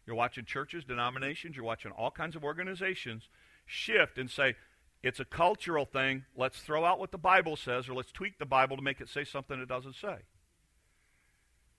You're 0.05 0.15
watching 0.15 0.45
churches, 0.45 0.83
denominations, 0.83 1.55
you're 1.55 1.65
watching 1.65 1.91
all 1.91 2.11
kinds 2.11 2.35
of 2.35 2.43
organizations 2.43 3.29
shift 3.65 4.17
and 4.17 4.29
say, 4.29 4.55
it's 5.03 5.19
a 5.19 5.25
cultural 5.25 5.85
thing. 5.85 6.25
Let's 6.35 6.59
throw 6.59 6.85
out 6.85 6.99
what 6.99 7.11
the 7.11 7.17
Bible 7.17 7.55
says, 7.55 7.89
or 7.89 7.93
let's 7.93 8.11
tweak 8.11 8.37
the 8.37 8.45
Bible 8.45 8.77
to 8.77 8.83
make 8.83 9.01
it 9.01 9.09
say 9.09 9.23
something 9.23 9.59
it 9.59 9.67
doesn't 9.67 9.95
say. 9.95 10.17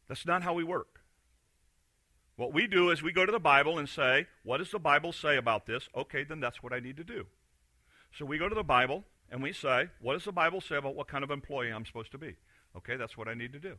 That's 0.08 0.26
not 0.26 0.42
how 0.42 0.54
we 0.54 0.64
work. 0.64 1.00
What 2.36 2.52
we 2.52 2.66
do 2.66 2.90
is 2.90 3.02
we 3.02 3.12
go 3.12 3.24
to 3.24 3.32
the 3.32 3.38
Bible 3.38 3.78
and 3.78 3.88
say, 3.88 4.26
What 4.42 4.58
does 4.58 4.70
the 4.70 4.78
Bible 4.78 5.12
say 5.12 5.36
about 5.36 5.66
this? 5.66 5.88
Okay, 5.96 6.24
then 6.24 6.40
that's 6.40 6.62
what 6.62 6.72
I 6.72 6.80
need 6.80 6.96
to 6.96 7.04
do. 7.04 7.26
So 8.12 8.24
we 8.24 8.38
go 8.38 8.48
to 8.48 8.54
the 8.54 8.64
Bible 8.64 9.04
and 9.30 9.42
we 9.42 9.52
say, 9.52 9.90
What 10.00 10.14
does 10.14 10.24
the 10.24 10.32
Bible 10.32 10.60
say 10.60 10.76
about 10.76 10.96
what 10.96 11.06
kind 11.06 11.22
of 11.22 11.30
employee 11.30 11.70
I'm 11.70 11.86
supposed 11.86 12.10
to 12.12 12.18
be? 12.18 12.36
Okay, 12.76 12.96
that's 12.96 13.16
what 13.16 13.28
I 13.28 13.34
need 13.34 13.52
to 13.52 13.60
do. 13.60 13.76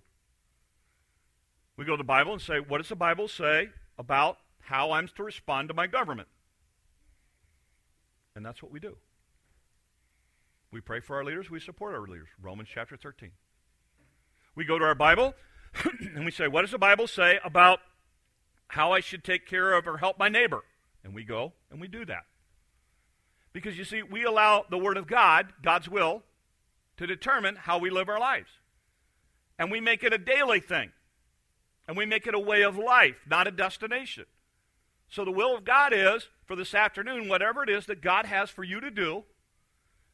We 1.75 1.85
go 1.85 1.93
to 1.93 1.97
the 1.97 2.03
Bible 2.05 2.31
and 2.31 2.41
say, 2.41 2.59
What 2.59 2.77
does 2.77 2.89
the 2.89 2.95
Bible 2.95 3.27
say 3.27 3.69
about 3.97 4.37
how 4.61 4.91
I'm 4.91 5.07
to 5.15 5.23
respond 5.23 5.67
to 5.69 5.73
my 5.73 5.87
government? 5.87 6.27
And 8.35 8.45
that's 8.45 8.63
what 8.63 8.71
we 8.71 8.79
do. 8.79 8.97
We 10.71 10.81
pray 10.81 10.99
for 11.01 11.15
our 11.17 11.23
leaders, 11.23 11.51
we 11.51 11.59
support 11.59 11.93
our 11.93 12.07
leaders. 12.07 12.29
Romans 12.41 12.69
chapter 12.73 12.97
13. 12.97 13.31
We 14.55 14.65
go 14.65 14.79
to 14.79 14.85
our 14.85 14.95
Bible 14.95 15.35
and 16.15 16.25
we 16.25 16.31
say, 16.31 16.47
What 16.47 16.61
does 16.61 16.71
the 16.71 16.79
Bible 16.79 17.07
say 17.07 17.39
about 17.43 17.79
how 18.67 18.91
I 18.91 18.99
should 18.99 19.23
take 19.23 19.45
care 19.45 19.73
of 19.73 19.87
or 19.87 19.97
help 19.97 20.17
my 20.17 20.29
neighbor? 20.29 20.63
And 21.03 21.13
we 21.13 21.23
go 21.23 21.53
and 21.71 21.79
we 21.79 21.87
do 21.87 22.05
that. 22.05 22.23
Because 23.51 23.77
you 23.77 23.83
see, 23.83 24.01
we 24.01 24.23
allow 24.23 24.65
the 24.69 24.77
Word 24.79 24.97
of 24.97 25.05
God, 25.05 25.53
God's 25.61 25.87
will, 25.87 26.23
to 26.97 27.05
determine 27.05 27.55
how 27.55 27.77
we 27.77 27.89
live 27.89 28.09
our 28.09 28.19
lives. 28.19 28.49
And 29.59 29.71
we 29.71 29.79
make 29.79 30.03
it 30.03 30.13
a 30.13 30.17
daily 30.17 30.59
thing. 30.59 30.91
And 31.87 31.97
we 31.97 32.05
make 32.05 32.27
it 32.27 32.35
a 32.35 32.39
way 32.39 32.63
of 32.63 32.77
life, 32.77 33.17
not 33.27 33.47
a 33.47 33.51
destination. 33.51 34.25
So 35.09 35.25
the 35.25 35.31
will 35.31 35.55
of 35.55 35.65
God 35.65 35.93
is 35.93 36.27
for 36.45 36.55
this 36.55 36.73
afternoon, 36.73 37.29
whatever 37.29 37.63
it 37.63 37.69
is 37.69 37.85
that 37.85 38.01
God 38.01 38.25
has 38.25 38.49
for 38.49 38.63
you 38.63 38.79
to 38.79 38.89
do, 38.89 39.23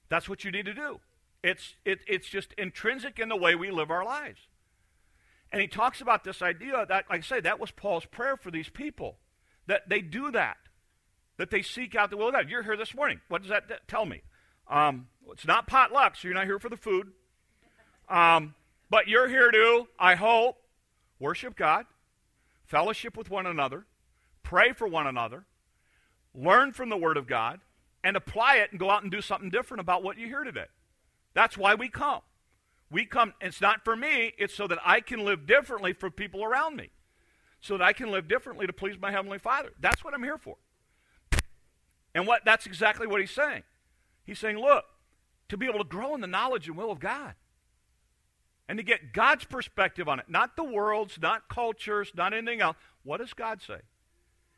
that's 0.09 0.27
what 0.27 0.43
you 0.43 0.51
need 0.51 0.65
to 0.65 0.73
do. 0.73 0.99
It's, 1.43 1.75
it, 1.85 1.99
it's 2.07 2.27
just 2.27 2.53
intrinsic 2.57 3.19
in 3.19 3.29
the 3.29 3.35
way 3.35 3.55
we 3.55 3.71
live 3.71 3.91
our 3.91 4.03
lives. 4.03 4.41
And 5.51 5.61
he 5.61 5.67
talks 5.67 6.01
about 6.01 6.23
this 6.23 6.41
idea 6.41 6.85
that, 6.87 7.05
like 7.09 7.19
I 7.19 7.21
say, 7.21 7.39
that 7.39 7.59
was 7.59 7.71
Paul's 7.71 8.05
prayer 8.05 8.35
for 8.35 8.51
these 8.51 8.69
people, 8.69 9.17
that 9.67 9.87
they 9.87 10.01
do 10.01 10.31
that, 10.31 10.57
that 11.37 11.49
they 11.49 11.61
seek 11.61 11.95
out 11.95 12.09
the 12.09 12.17
will 12.17 12.27
of 12.27 12.33
God. 12.33 12.49
You're 12.49 12.63
here 12.63 12.77
this 12.77 12.93
morning. 12.93 13.21
What 13.29 13.41
does 13.41 13.49
that 13.49 13.87
tell 13.87 14.05
me? 14.05 14.21
Um, 14.69 15.07
it's 15.31 15.47
not 15.47 15.65
potluck, 15.65 16.15
so 16.15 16.27
you're 16.27 16.35
not 16.35 16.45
here 16.45 16.59
for 16.59 16.69
the 16.69 16.77
food. 16.77 17.13
Um, 18.09 18.53
but 18.89 19.07
you're 19.07 19.27
here 19.27 19.49
to, 19.49 19.87
I 19.97 20.15
hope, 20.15 20.57
worship 21.19 21.55
God, 21.55 21.85
fellowship 22.65 23.17
with 23.17 23.29
one 23.29 23.45
another, 23.45 23.85
pray 24.43 24.73
for 24.73 24.87
one 24.87 25.07
another, 25.07 25.45
learn 26.33 26.71
from 26.71 26.89
the 26.89 26.97
Word 26.97 27.17
of 27.17 27.27
God, 27.27 27.59
and 28.03 28.15
apply 28.15 28.55
it 28.55 28.71
and 28.71 28.79
go 28.79 28.89
out 28.89 29.03
and 29.03 29.11
do 29.11 29.21
something 29.21 29.49
different 29.49 29.81
about 29.81 30.03
what 30.03 30.17
you 30.17 30.27
hear 30.27 30.43
today. 30.43 30.67
That's 31.33 31.57
why 31.57 31.75
we 31.75 31.89
come. 31.89 32.21
We 32.91 33.05
come, 33.05 33.33
it's 33.39 33.61
not 33.61 33.83
for 33.83 33.95
me, 33.95 34.33
it's 34.37 34.55
so 34.55 34.65
that 34.67 34.79
I 34.83 35.01
can 35.01 35.23
live 35.23 35.45
differently 35.45 35.93
for 35.93 36.09
people 36.09 36.43
around 36.43 36.75
me. 36.75 36.89
So 37.61 37.77
that 37.77 37.83
I 37.83 37.93
can 37.93 38.09
live 38.09 38.27
differently 38.27 38.65
to 38.67 38.73
please 38.73 38.97
my 38.99 39.11
Heavenly 39.11 39.37
Father. 39.37 39.73
That's 39.79 40.03
what 40.03 40.13
I'm 40.13 40.23
here 40.23 40.37
for. 40.37 40.55
And 42.15 42.25
what 42.25 42.45
that's 42.45 42.65
exactly 42.65 43.05
what 43.05 43.19
he's 43.19 43.31
saying. 43.31 43.63
He's 44.23 44.39
saying, 44.39 44.57
look, 44.57 44.85
to 45.49 45.57
be 45.57 45.67
able 45.67 45.79
to 45.79 45.85
grow 45.85 46.15
in 46.15 46.21
the 46.21 46.27
knowledge 46.27 46.67
and 46.67 46.77
will 46.77 46.91
of 46.91 46.99
God. 46.99 47.33
And 48.69 48.77
to 48.77 48.83
get 48.83 49.13
God's 49.13 49.45
perspective 49.45 50.07
on 50.07 50.19
it, 50.19 50.25
not 50.29 50.55
the 50.55 50.63
world's, 50.63 51.19
not 51.19 51.49
culture's, 51.49 52.11
not 52.15 52.35
anything 52.35 52.61
else. 52.61 52.77
What 53.01 53.17
does 53.17 53.33
God 53.33 53.61
say? 53.65 53.79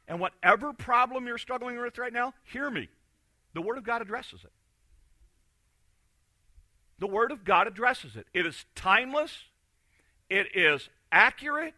And 0.06 0.19
whatever 0.19 0.74
problem 0.74 1.28
you're 1.28 1.38
struggling 1.38 1.80
with 1.80 1.97
right 1.97 2.12
now, 2.12 2.34
hear 2.43 2.69
me. 2.69 2.89
The 3.54 3.62
Word 3.62 3.78
of 3.78 3.86
God 3.86 4.02
addresses 4.02 4.43
it. 4.43 4.52
The 7.00 7.08
Word 7.08 7.32
of 7.32 7.45
God 7.45 7.67
addresses 7.67 8.17
it. 8.17 8.28
It 8.34 8.45
is 8.45 8.65
timeless, 8.76 9.45
it 10.30 10.47
is 10.54 10.89
accurate, 11.13 11.74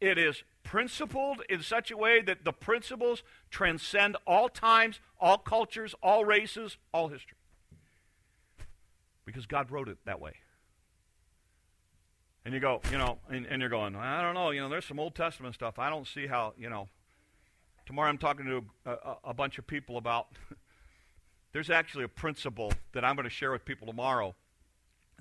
it 0.00 0.16
is 0.16 0.44
principled 0.62 1.42
in 1.48 1.60
such 1.60 1.90
a 1.90 1.96
way 1.96 2.22
that 2.22 2.44
the 2.44 2.52
principles 2.52 3.24
transcend 3.50 4.16
all 4.28 4.48
times, 4.48 5.00
all 5.20 5.38
cultures, 5.38 5.92
all 6.04 6.24
races, 6.24 6.76
all 6.92 7.08
history. 7.08 7.36
Because 9.24 9.46
God 9.46 9.72
wrote 9.72 9.88
it 9.88 9.98
that 10.04 10.20
way. 10.20 10.34
And 12.44 12.52
you 12.52 12.60
go, 12.60 12.80
you 12.90 12.98
know, 12.98 13.18
and, 13.30 13.46
and, 13.46 13.60
you're 13.60 13.70
going, 13.70 13.96
I 13.96 14.20
don't 14.20 14.34
know, 14.34 14.50
you 14.50 14.60
know, 14.60 14.68
there's 14.68 14.84
some 14.84 15.00
Old 15.00 15.14
Testament 15.14 15.54
stuff. 15.54 15.78
I 15.78 15.88
don't 15.88 16.06
see 16.06 16.26
how, 16.26 16.52
you 16.58 16.68
know. 16.68 16.88
Tomorrow 17.86 18.08
I'm 18.08 18.18
talking 18.18 18.46
to 18.46 18.64
a, 18.90 19.16
a, 19.24 19.34
bunch 19.34 19.58
of 19.58 19.66
people 19.66 19.96
about, 19.98 20.28
there's 21.52 21.70
actually 21.70 22.04
a 22.04 22.08
principle 22.08 22.72
that 22.92 23.04
I'm 23.04 23.14
going 23.14 23.24
to 23.24 23.30
share 23.30 23.52
with 23.52 23.64
people 23.64 23.86
tomorrow 23.86 24.34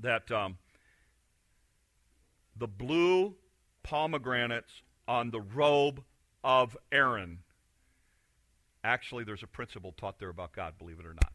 that 0.02 0.32
um, 0.32 0.58
the 2.58 2.68
blue 2.68 3.36
pomegranates 3.84 4.82
on 5.08 5.32
the 5.32 5.42
robe 5.42 6.04
of 6.44 6.78
Aaron. 6.92 7.40
Actually, 8.84 9.24
there's 9.24 9.44
a 9.44 9.48
principle 9.48 9.94
taught 9.98 10.20
there 10.20 10.30
about 10.30 10.54
God, 10.54 10.78
believe 10.78 11.00
it 11.00 11.06
or 11.06 11.14
not. 11.14 11.33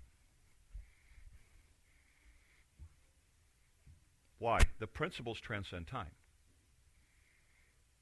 Why? 4.38 4.60
The 4.78 4.86
principles 4.86 5.40
transcend 5.40 5.86
time. 5.86 6.10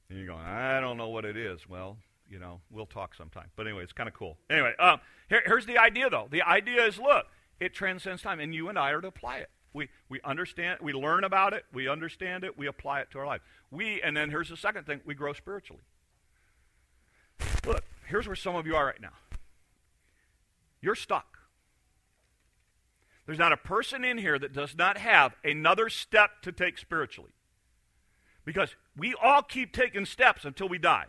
And 0.09 0.19
you're 0.19 0.27
going, 0.27 0.45
I 0.45 0.81
don't 0.81 0.97
know 0.97 1.09
what 1.09 1.25
it 1.25 1.37
is. 1.37 1.69
Well, 1.69 1.97
you 2.31 2.39
know, 2.39 2.61
we'll 2.71 2.87
talk 2.87 3.15
sometime. 3.15 3.51
But 3.57 3.67
anyway, 3.67 3.83
it's 3.83 3.93
kind 3.93 4.09
of 4.09 4.15
cool. 4.15 4.37
Anyway, 4.51 4.73
um, 4.79 5.01
here, 5.29 5.43
here's 5.47 5.67
the 5.67 5.79
idea, 5.79 6.11
though. 6.11 6.29
The 6.31 6.43
idea 6.43 6.85
is 6.85 6.99
look, 6.99 7.27
it 7.61 7.75
transcends 7.75 8.23
time, 8.23 8.41
and 8.41 8.55
you 8.55 8.69
and 8.69 8.79
I 8.79 8.91
are 8.91 9.01
to 9.01 9.09
apply 9.09 9.39
it. 9.39 9.51
We, 9.73 9.89
we 10.09 10.21
understand, 10.25 10.79
we 10.81 10.95
learn 10.95 11.25
about 11.25 11.53
it, 11.53 11.67
we 11.73 11.87
understand 11.87 12.45
it, 12.45 12.57
we 12.57 12.67
apply 12.67 13.01
it 13.01 13.11
to 13.11 13.19
our 13.19 13.27
life. 13.27 13.43
We, 13.71 14.01
and 14.01 14.17
then 14.17 14.31
here's 14.31 14.49
the 14.49 14.57
second 14.57 14.87
thing, 14.87 15.03
we 15.05 15.15
grow 15.15 15.35
spiritually. 15.35 15.83
Look, 17.67 17.85
here's 18.07 18.27
where 18.27 18.37
some 18.37 18.55
of 18.55 18.67
you 18.67 18.75
are 18.75 18.87
right 18.87 19.01
now. 19.01 19.13
You're 20.81 20.95
stuck. 20.95 21.36
There's 23.27 23.39
not 23.39 23.53
a 23.53 23.57
person 23.57 24.05
in 24.05 24.19
here 24.19 24.39
that 24.39 24.53
does 24.53 24.77
not 24.77 24.99
have 24.99 25.35
another 25.45 25.89
step 25.89 26.43
to 26.43 26.53
take 26.53 26.79
spiritually. 26.79 27.33
Because 28.45 28.77
we 28.97 29.15
all 29.21 29.43
keep 29.43 29.73
taking 29.73 30.07
steps 30.07 30.45
until 30.45 30.69
we 30.69 30.79
die. 30.79 31.07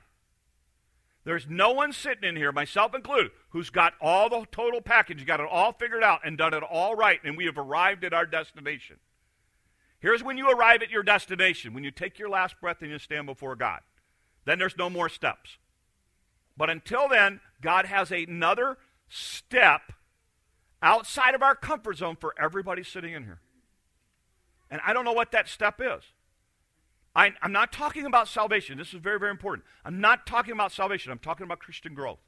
There's 1.23 1.47
no 1.47 1.71
one 1.71 1.93
sitting 1.93 2.23
in 2.23 2.35
here, 2.35 2.51
myself 2.51 2.95
included, 2.95 3.31
who's 3.49 3.69
got 3.69 3.93
all 4.01 4.29
the 4.29 4.45
total 4.51 4.81
package, 4.81 5.25
got 5.25 5.41
it 5.41 5.47
all 5.51 5.73
figured 5.73 6.01
out 6.01 6.21
and 6.25 6.37
done 6.37 6.53
it 6.53 6.63
all 6.63 6.95
right, 6.95 7.19
and 7.23 7.37
we 7.37 7.45
have 7.45 7.57
arrived 7.57 8.03
at 8.03 8.13
our 8.13 8.25
destination. 8.25 8.95
Here's 9.99 10.23
when 10.23 10.37
you 10.37 10.49
arrive 10.49 10.81
at 10.81 10.89
your 10.89 11.03
destination 11.03 11.73
when 11.73 11.83
you 11.83 11.91
take 11.91 12.17
your 12.17 12.29
last 12.29 12.59
breath 12.61 12.81
and 12.81 12.91
you 12.91 12.97
stand 12.97 13.25
before 13.25 13.55
God. 13.55 13.81
Then 14.45 14.57
there's 14.57 14.77
no 14.77 14.89
more 14.89 15.09
steps. 15.09 15.57
But 16.55 16.69
until 16.69 17.09
then, 17.09 17.41
God 17.61 17.85
has 17.85 18.09
another 18.09 18.77
step 19.09 19.93
outside 20.81 21.35
of 21.35 21.41
our 21.41 21.55
comfort 21.55 21.97
zone 21.97 22.17
for 22.19 22.33
everybody 22.39 22.83
sitting 22.83 23.13
in 23.13 23.23
here. 23.23 23.39
And 24.69 24.81
I 24.85 24.93
don't 24.93 25.05
know 25.05 25.13
what 25.13 25.31
that 25.31 25.47
step 25.47 25.79
is. 25.79 26.03
I, 27.15 27.33
am 27.41 27.51
not 27.51 27.71
talking 27.71 28.05
about 28.05 28.27
salvation. 28.27 28.77
This 28.77 28.93
is 28.93 29.01
very, 29.01 29.17
very 29.17 29.31
important. 29.31 29.65
I'm 29.83 29.99
not 29.99 30.27
talking 30.27 30.53
about 30.53 30.71
salvation. 30.71 31.11
I'm 31.11 31.19
talking 31.19 31.45
about 31.45 31.59
Christian 31.59 31.95
growth. 31.95 32.19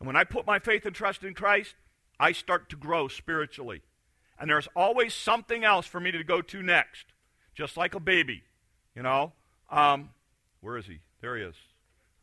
And 0.00 0.06
when 0.08 0.16
I 0.16 0.24
put 0.24 0.44
my 0.44 0.58
faith 0.58 0.84
and 0.86 0.94
trust 0.94 1.22
in 1.22 1.34
Christ, 1.34 1.74
I 2.18 2.32
start 2.32 2.68
to 2.70 2.76
grow 2.76 3.06
spiritually. 3.06 3.82
And 4.40 4.50
there's 4.50 4.68
always 4.74 5.14
something 5.14 5.62
else 5.62 5.86
for 5.86 6.00
me 6.00 6.10
to 6.10 6.24
go 6.24 6.42
to 6.42 6.62
next, 6.62 7.06
just 7.54 7.76
like 7.76 7.94
a 7.94 8.00
baby. 8.00 8.42
You 8.96 9.02
know? 9.02 9.32
Um, 9.70 10.10
where 10.60 10.76
is 10.76 10.86
he? 10.86 10.98
There 11.20 11.36
he 11.36 11.44
is. 11.44 11.54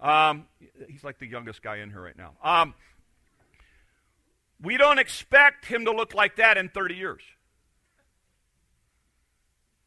Um, 0.01 0.47
he's 0.89 1.04
like 1.04 1.19
the 1.19 1.27
youngest 1.27 1.62
guy 1.62 1.77
in 1.77 1.91
here 1.91 2.01
right 2.01 2.17
now. 2.17 2.34
Um, 2.43 2.73
we 4.62 4.78
don't 4.78 5.00
expect 5.00 5.65
him 5.65 5.86
to 5.86 5.91
look 5.91 6.13
like 6.13 6.36
that 6.38 6.58
in 6.58 6.69
30 6.69 6.95
years. 6.95 7.21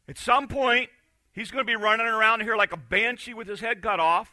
At 0.07 0.17
some 0.17 0.47
point, 0.47 0.89
He's 1.35 1.51
going 1.51 1.65
to 1.65 1.69
be 1.69 1.75
running 1.75 2.07
around 2.07 2.41
here 2.41 2.55
like 2.55 2.71
a 2.71 2.77
banshee 2.77 3.33
with 3.33 3.47
his 3.47 3.59
head 3.59 3.81
cut 3.81 3.99
off. 3.99 4.31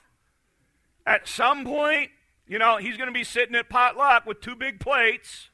At 1.05 1.27
some 1.27 1.65
point, 1.65 2.11
you 2.47 2.61
know, 2.61 2.77
he's 2.77 2.97
going 2.97 3.09
to 3.09 3.13
be 3.13 3.25
sitting 3.25 3.57
at 3.57 3.69
potluck 3.69 4.25
with 4.25 4.41
two 4.41 4.55
big 4.55 4.79
plates. 4.79 5.51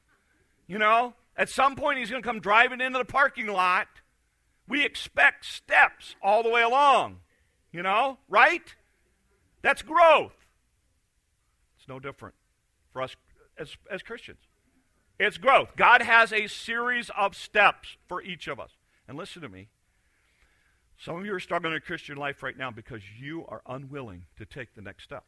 You 0.66 0.76
know, 0.76 1.14
at 1.38 1.48
some 1.48 1.74
point, 1.74 1.98
he's 1.98 2.10
going 2.10 2.22
to 2.22 2.28
come 2.28 2.40
driving 2.40 2.82
into 2.82 2.98
the 2.98 3.04
parking 3.06 3.46
lot. 3.46 3.88
We 4.68 4.84
expect 4.84 5.46
steps 5.46 6.16
all 6.22 6.42
the 6.42 6.50
way 6.50 6.60
along. 6.60 7.20
You 7.72 7.82
know, 7.82 8.18
right? 8.28 8.74
That's 9.62 9.80
growth. 9.80 10.34
It's 11.78 11.88
no 11.88 11.98
different 11.98 12.34
for 12.92 13.00
us 13.00 13.16
as, 13.58 13.74
as 13.90 14.02
Christians. 14.02 14.40
It's 15.18 15.38
growth. 15.38 15.74
God 15.76 16.02
has 16.02 16.32
a 16.32 16.46
series 16.46 17.10
of 17.16 17.34
steps 17.34 17.96
for 18.06 18.22
each 18.22 18.46
of 18.46 18.60
us. 18.60 18.70
And 19.08 19.16
listen 19.16 19.42
to 19.42 19.48
me 19.48 19.68
some 20.98 21.16
of 21.16 21.24
you 21.24 21.32
are 21.32 21.40
struggling 21.40 21.74
in 21.74 21.80
Christian 21.80 22.16
life 22.16 22.42
right 22.42 22.58
now 22.58 22.72
because 22.72 23.02
you 23.20 23.46
are 23.46 23.62
unwilling 23.66 24.24
to 24.36 24.44
take 24.44 24.74
the 24.74 24.82
next 24.82 25.04
step. 25.04 25.24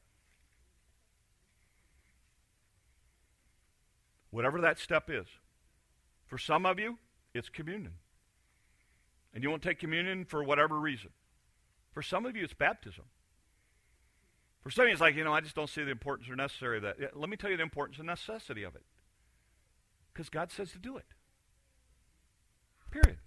Whatever 4.32 4.60
that 4.60 4.80
step 4.80 5.08
is. 5.08 5.26
For 6.26 6.38
some 6.38 6.66
of 6.66 6.80
you, 6.80 6.98
it's 7.34 7.48
communion. 7.48 7.94
And 9.32 9.44
you 9.44 9.50
won't 9.50 9.62
take 9.62 9.78
communion 9.78 10.24
for 10.24 10.42
whatever 10.42 10.78
reason. 10.78 11.10
For 11.92 12.02
some 12.02 12.26
of 12.26 12.34
you, 12.34 12.42
it's 12.42 12.54
baptism. 12.54 13.04
For 14.62 14.70
some 14.70 14.82
of 14.82 14.88
you, 14.88 14.92
it's 14.92 15.00
like, 15.00 15.14
you 15.14 15.24
know, 15.24 15.32
I 15.32 15.40
just 15.40 15.54
don't 15.54 15.70
see 15.70 15.84
the 15.84 15.90
importance 15.90 16.28
or 16.28 16.34
necessary 16.34 16.78
of 16.78 16.82
that. 16.82 17.16
Let 17.16 17.28
me 17.28 17.36
tell 17.36 17.50
you 17.50 17.56
the 17.56 17.62
importance 17.62 17.98
and 17.98 18.08
necessity 18.08 18.64
of 18.64 18.74
it. 18.74 18.82
Because 20.12 20.28
God 20.28 20.50
says 20.50 20.72
to 20.72 20.78
do 20.78 20.96
it. 20.96 21.06
Period. 22.90 23.18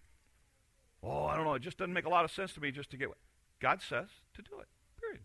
Oh, 1.02 1.26
I 1.26 1.36
don't 1.36 1.46
know. 1.46 1.54
It 1.54 1.62
just 1.62 1.78
doesn't 1.78 1.94
make 1.94 2.06
a 2.06 2.10
lot 2.10 2.26
of 2.26 2.32
sense 2.32 2.54
to 2.54 2.62
me 2.62 2.72
just 2.72 2.90
to 2.92 2.98
get 2.98 3.10
what 3.10 3.18
God 3.60 3.82
says 3.82 4.08
to 4.36 4.42
do 4.42 4.60
it. 4.60 4.68
Period. 5.00 5.22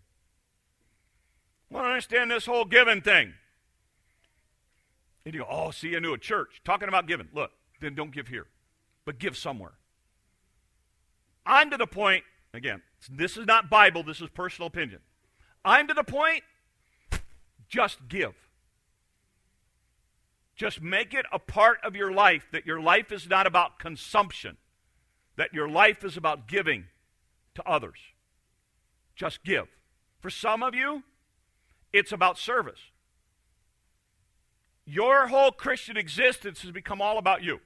Well, 1.70 1.84
I 1.84 1.88
understand 1.88 2.30
this 2.30 2.46
whole 2.46 2.64
giving 2.64 3.00
thing. 3.00 3.34
And 5.24 5.34
you 5.34 5.40
go, 5.40 5.46
oh, 5.50 5.70
see, 5.70 5.94
I 5.94 5.98
knew 5.98 6.14
a 6.14 6.18
church 6.18 6.62
talking 6.64 6.88
about 6.88 7.06
giving. 7.06 7.28
Look, 7.34 7.50
then 7.80 7.94
don't 7.94 8.12
give 8.12 8.28
here, 8.28 8.46
but 9.04 9.18
give 9.18 9.36
somewhere. 9.36 9.72
I'm 11.44 11.70
to 11.70 11.76
the 11.76 11.86
point, 11.86 12.24
again, 12.54 12.82
this 13.10 13.36
is 13.36 13.46
not 13.46 13.68
Bible, 13.68 14.02
this 14.02 14.20
is 14.20 14.30
personal 14.30 14.68
opinion. 14.68 15.00
I'm 15.64 15.86
to 15.88 15.94
the 15.94 16.04
point, 16.04 16.44
just 17.68 18.08
give. 18.08 18.34
Just 20.58 20.82
make 20.82 21.14
it 21.14 21.24
a 21.32 21.38
part 21.38 21.78
of 21.82 21.96
your 21.96 22.12
life 22.12 22.48
that 22.52 22.66
your 22.66 22.80
life 22.80 23.10
is 23.10 23.26
not 23.26 23.46
about 23.46 23.78
consumption 23.78 24.58
that 25.38 25.54
your 25.54 25.68
life 25.68 26.04
is 26.04 26.16
about 26.16 26.48
giving 26.48 26.86
to 27.54 27.66
others. 27.66 27.98
Just 29.14 29.44
give. 29.44 29.68
For 30.20 30.30
some 30.30 30.64
of 30.64 30.74
you, 30.74 31.04
it's 31.92 32.10
about 32.10 32.38
service. 32.38 32.80
Your 34.84 35.28
whole 35.28 35.52
Christian 35.52 35.96
existence 35.96 36.62
has 36.62 36.72
become 36.72 37.00
all 37.00 37.18
about 37.18 37.44
you. 37.44 37.60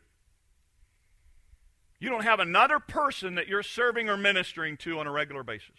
You 1.99 2.11
don't 2.11 2.25
have 2.25 2.41
another 2.41 2.79
person 2.79 3.37
that 3.37 3.49
you're 3.49 3.63
serving 3.63 4.11
or 4.11 4.19
ministering 4.19 4.77
to 4.79 4.99
on 4.99 5.07
a 5.07 5.11
regular 5.11 5.43
basis. 5.43 5.71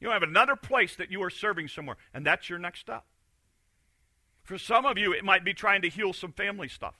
You 0.00 0.06
don't 0.06 0.14
have 0.14 0.22
another 0.24 0.56
place 0.56 0.96
that 0.96 1.12
you 1.12 1.22
are 1.22 1.30
serving 1.30 1.68
somewhere, 1.68 1.96
and 2.12 2.26
that's 2.26 2.50
your 2.50 2.58
next 2.58 2.80
step. 2.80 3.04
For 4.42 4.58
some 4.58 4.84
of 4.84 4.98
you, 4.98 5.12
it 5.12 5.24
might 5.24 5.44
be 5.44 5.54
trying 5.54 5.82
to 5.82 5.88
heal 5.88 6.12
some 6.12 6.32
family 6.32 6.68
stuff. 6.68 6.94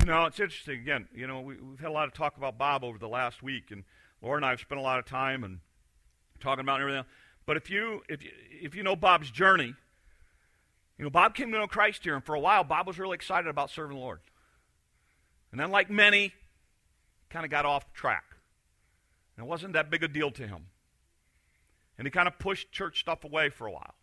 You 0.00 0.06
know, 0.06 0.26
it's 0.26 0.40
interesting. 0.40 0.80
Again, 0.80 1.08
you 1.14 1.26
know, 1.26 1.40
we, 1.40 1.54
have 1.54 1.80
had 1.80 1.88
a 1.88 1.92
lot 1.92 2.08
of 2.08 2.14
talk 2.14 2.36
about 2.36 2.58
Bob 2.58 2.84
over 2.84 2.98
the 2.98 3.08
last 3.08 3.42
week, 3.42 3.70
and 3.70 3.84
Laura 4.20 4.36
and 4.36 4.44
I 4.44 4.50
have 4.50 4.60
spent 4.60 4.80
a 4.80 4.82
lot 4.82 4.98
of 4.98 5.04
time 5.04 5.44
and 5.44 5.60
talking 6.40 6.62
about 6.62 6.80
everything. 6.80 7.04
But 7.46 7.56
if 7.56 7.70
you 7.70 8.02
if 8.08 8.22
you, 8.22 8.30
if 8.50 8.74
you 8.74 8.82
know 8.82 8.96
Bob's 8.96 9.30
journey, 9.30 9.74
you 10.98 11.04
know 11.04 11.10
Bob 11.10 11.34
came 11.34 11.50
to 11.52 11.58
know 11.58 11.66
Christ 11.66 12.04
here, 12.04 12.14
and 12.14 12.24
for 12.24 12.34
a 12.34 12.40
while 12.40 12.64
Bob 12.64 12.86
was 12.86 12.98
really 12.98 13.14
excited 13.14 13.48
about 13.48 13.70
serving 13.70 13.96
the 13.96 14.02
Lord. 14.02 14.20
And 15.52 15.60
then, 15.60 15.70
like 15.70 15.88
many, 15.88 16.34
kind 17.30 17.44
of 17.44 17.50
got 17.50 17.64
off 17.64 17.92
track. 17.92 18.24
And 19.36 19.46
it 19.46 19.48
wasn't 19.48 19.74
that 19.74 19.90
big 19.90 20.02
a 20.02 20.08
deal 20.08 20.30
to 20.32 20.46
him. 20.46 20.66
And 21.98 22.06
he 22.06 22.10
kind 22.10 22.28
of 22.28 22.38
pushed 22.38 22.72
church 22.72 23.00
stuff 23.00 23.24
away 23.24 23.48
for 23.48 23.66
a 23.66 23.72
while. 23.72 23.94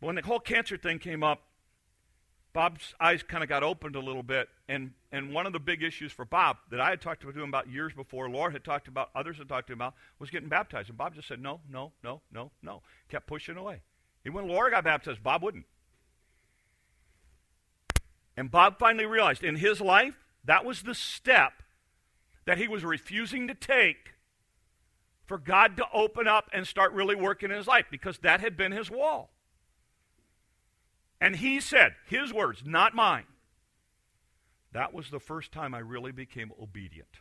But 0.00 0.06
when 0.06 0.16
the 0.16 0.22
whole 0.22 0.40
cancer 0.40 0.76
thing 0.76 0.98
came 0.98 1.22
up, 1.22 1.42
Bob's 2.52 2.94
eyes 2.98 3.22
kind 3.22 3.44
of 3.44 3.48
got 3.48 3.62
opened 3.62 3.94
a 3.94 4.00
little 4.00 4.22
bit. 4.22 4.48
And, 4.68 4.92
and 5.12 5.32
one 5.32 5.46
of 5.46 5.52
the 5.52 5.60
big 5.60 5.82
issues 5.82 6.10
for 6.10 6.24
Bob 6.24 6.56
that 6.70 6.80
I 6.80 6.90
had 6.90 7.00
talked 7.00 7.22
to 7.22 7.30
him 7.30 7.48
about 7.48 7.68
years 7.68 7.92
before, 7.92 8.28
Laura 8.28 8.52
had 8.52 8.64
talked 8.64 8.88
about, 8.88 9.10
others 9.14 9.38
had 9.38 9.48
talked 9.48 9.68
to 9.68 9.72
him 9.72 9.78
about, 9.78 9.94
was 10.18 10.30
getting 10.30 10.48
baptized. 10.48 10.88
And 10.88 10.98
Bob 10.98 11.14
just 11.14 11.28
said, 11.28 11.40
no, 11.40 11.60
no, 11.70 11.92
no, 12.02 12.22
no, 12.32 12.50
no. 12.62 12.82
Kept 13.08 13.26
pushing 13.26 13.56
away. 13.56 13.82
And 14.24 14.34
when 14.34 14.48
Laura 14.48 14.70
got 14.70 14.84
baptized, 14.84 15.22
Bob 15.22 15.42
wouldn't. 15.42 15.66
And 18.36 18.50
Bob 18.50 18.78
finally 18.78 19.06
realized 19.06 19.44
in 19.44 19.56
his 19.56 19.80
life, 19.80 20.18
that 20.44 20.64
was 20.64 20.82
the 20.82 20.94
step 20.94 21.62
that 22.46 22.58
he 22.58 22.66
was 22.66 22.84
refusing 22.84 23.46
to 23.48 23.54
take 23.54 24.14
for 25.26 25.38
God 25.38 25.76
to 25.76 25.86
open 25.92 26.26
up 26.26 26.50
and 26.52 26.66
start 26.66 26.92
really 26.92 27.14
working 27.14 27.50
in 27.50 27.56
his 27.56 27.68
life 27.68 27.86
because 27.90 28.18
that 28.18 28.40
had 28.40 28.56
been 28.56 28.72
his 28.72 28.90
wall. 28.90 29.30
And 31.20 31.36
he 31.36 31.60
said, 31.60 31.94
his 32.06 32.32
words, 32.32 32.62
not 32.64 32.94
mine. 32.94 33.26
That 34.72 34.94
was 34.94 35.10
the 35.10 35.20
first 35.20 35.52
time 35.52 35.74
I 35.74 35.80
really 35.80 36.12
became 36.12 36.52
obedient. 36.60 37.20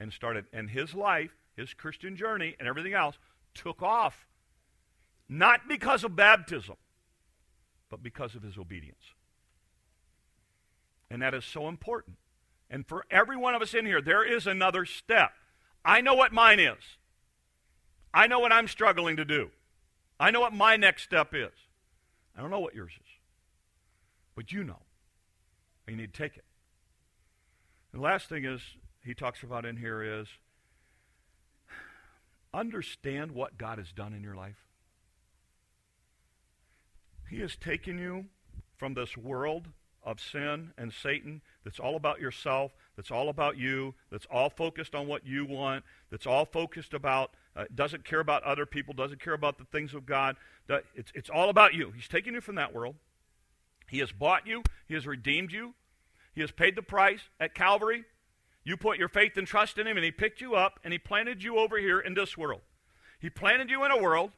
And 0.00 0.12
started, 0.12 0.46
and 0.52 0.70
his 0.70 0.94
life, 0.94 1.30
his 1.56 1.74
Christian 1.74 2.16
journey, 2.16 2.56
and 2.58 2.68
everything 2.68 2.94
else 2.94 3.18
took 3.54 3.82
off. 3.82 4.26
Not 5.28 5.68
because 5.68 6.04
of 6.04 6.16
baptism, 6.16 6.76
but 7.90 8.02
because 8.02 8.34
of 8.34 8.42
his 8.42 8.56
obedience. 8.56 9.14
And 11.10 11.20
that 11.20 11.34
is 11.34 11.44
so 11.44 11.68
important. 11.68 12.16
And 12.70 12.86
for 12.86 13.04
every 13.10 13.36
one 13.36 13.54
of 13.54 13.60
us 13.60 13.74
in 13.74 13.84
here, 13.84 14.00
there 14.00 14.24
is 14.24 14.46
another 14.46 14.86
step. 14.86 15.32
I 15.84 16.00
know 16.00 16.14
what 16.14 16.32
mine 16.32 16.58
is. 16.58 16.82
I 18.14 18.26
know 18.26 18.38
what 18.38 18.52
I'm 18.52 18.68
struggling 18.68 19.16
to 19.16 19.24
do. 19.24 19.50
I 20.18 20.30
know 20.30 20.40
what 20.40 20.54
my 20.54 20.76
next 20.76 21.02
step 21.02 21.34
is. 21.34 21.52
I 22.36 22.40
don't 22.40 22.50
know 22.50 22.60
what 22.60 22.74
yours 22.74 22.92
is. 22.92 23.08
But 24.34 24.52
you 24.52 24.64
know. 24.64 24.80
You 25.88 25.96
need 25.96 26.14
to 26.14 26.22
take 26.22 26.36
it. 26.36 26.44
The 27.92 28.00
last 28.00 28.28
thing 28.28 28.44
is 28.44 28.60
he 29.04 29.14
talks 29.14 29.42
about 29.42 29.66
in 29.66 29.76
here 29.76 30.02
is 30.02 30.28
understand 32.54 33.32
what 33.32 33.58
God 33.58 33.78
has 33.78 33.92
done 33.92 34.14
in 34.14 34.22
your 34.22 34.34
life. 34.34 34.64
He 37.28 37.40
has 37.40 37.56
taken 37.56 37.98
you 37.98 38.26
from 38.76 38.94
this 38.94 39.16
world 39.16 39.68
of 40.02 40.20
sin 40.20 40.72
and 40.76 40.92
Satan 40.92 41.42
that's 41.64 41.78
all 41.78 41.96
about 41.96 42.20
yourself, 42.20 42.72
that's 42.96 43.10
all 43.10 43.28
about 43.28 43.56
you, 43.56 43.94
that's 44.10 44.26
all 44.30 44.50
focused 44.50 44.94
on 44.94 45.06
what 45.06 45.26
you 45.26 45.44
want, 45.44 45.84
that's 46.10 46.26
all 46.26 46.44
focused 46.44 46.94
about, 46.94 47.30
uh, 47.56 47.64
doesn't 47.74 48.04
care 48.04 48.20
about 48.20 48.42
other 48.44 48.66
people, 48.66 48.94
doesn't 48.94 49.20
care 49.20 49.34
about 49.34 49.58
the 49.58 49.64
things 49.64 49.94
of 49.94 50.06
God. 50.06 50.36
It's, 50.94 51.12
it's 51.14 51.30
all 51.30 51.50
about 51.50 51.74
you. 51.74 51.92
He's 51.94 52.08
taken 52.08 52.34
you 52.34 52.40
from 52.40 52.54
that 52.54 52.74
world. 52.74 52.96
He 53.88 53.98
has 53.98 54.10
bought 54.10 54.46
you, 54.46 54.62
He 54.88 54.94
has 54.94 55.06
redeemed 55.06 55.52
you, 55.52 55.74
He 56.34 56.40
has 56.40 56.50
paid 56.50 56.76
the 56.76 56.82
price 56.82 57.20
at 57.38 57.54
Calvary. 57.54 58.04
You 58.64 58.76
put 58.76 58.98
your 58.98 59.08
faith 59.08 59.36
and 59.36 59.46
trust 59.46 59.76
in 59.76 59.86
Him, 59.86 59.96
and 59.96 60.04
He 60.04 60.10
picked 60.10 60.40
you 60.40 60.54
up, 60.54 60.80
and 60.82 60.92
He 60.92 60.98
planted 60.98 61.42
you 61.42 61.58
over 61.58 61.78
here 61.78 62.00
in 62.00 62.14
this 62.14 62.38
world. 62.38 62.62
He 63.18 63.28
planted 63.28 63.68
you 63.70 63.84
in 63.84 63.90
a 63.90 64.00
world 64.00 64.32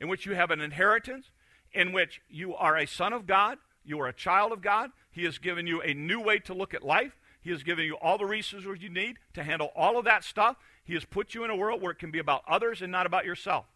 in 0.00 0.08
which 0.08 0.26
you 0.26 0.34
have 0.34 0.50
an 0.50 0.60
inheritance, 0.60 1.30
in 1.72 1.92
which 1.92 2.20
you 2.28 2.54
are 2.54 2.76
a 2.76 2.86
son 2.86 3.12
of 3.12 3.26
God, 3.26 3.58
you 3.84 4.00
are 4.00 4.06
a 4.06 4.12
child 4.12 4.52
of 4.52 4.62
God. 4.62 4.90
He 5.10 5.24
has 5.24 5.38
given 5.38 5.66
you 5.66 5.80
a 5.80 5.94
new 5.94 6.20
way 6.20 6.38
to 6.40 6.54
look 6.54 6.74
at 6.74 6.84
life. 6.84 7.16
He 7.40 7.50
has 7.50 7.62
given 7.62 7.84
you 7.84 7.94
all 7.94 8.18
the 8.18 8.26
resources 8.26 8.82
you 8.82 8.90
need 8.90 9.18
to 9.34 9.42
handle 9.42 9.70
all 9.74 9.98
of 9.98 10.04
that 10.04 10.24
stuff. 10.24 10.56
He 10.84 10.94
has 10.94 11.04
put 11.04 11.34
you 11.34 11.44
in 11.44 11.50
a 11.50 11.56
world 11.56 11.80
where 11.80 11.92
it 11.92 11.98
can 11.98 12.10
be 12.10 12.18
about 12.18 12.42
others 12.46 12.82
and 12.82 12.92
not 12.92 13.06
about 13.06 13.24
yourself. 13.24 13.66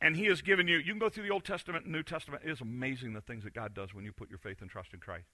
And 0.00 0.16
He 0.16 0.26
has 0.26 0.42
given 0.42 0.66
you, 0.66 0.78
you 0.78 0.92
can 0.92 0.98
go 0.98 1.08
through 1.08 1.24
the 1.24 1.30
Old 1.30 1.44
Testament 1.44 1.84
and 1.84 1.92
New 1.92 2.02
Testament. 2.02 2.42
It 2.44 2.50
is 2.50 2.60
amazing 2.60 3.12
the 3.12 3.20
things 3.20 3.44
that 3.44 3.54
God 3.54 3.72
does 3.72 3.94
when 3.94 4.04
you 4.04 4.12
put 4.12 4.30
your 4.30 4.38
faith 4.38 4.60
and 4.60 4.68
trust 4.68 4.92
in 4.92 5.00
Christ. 5.00 5.28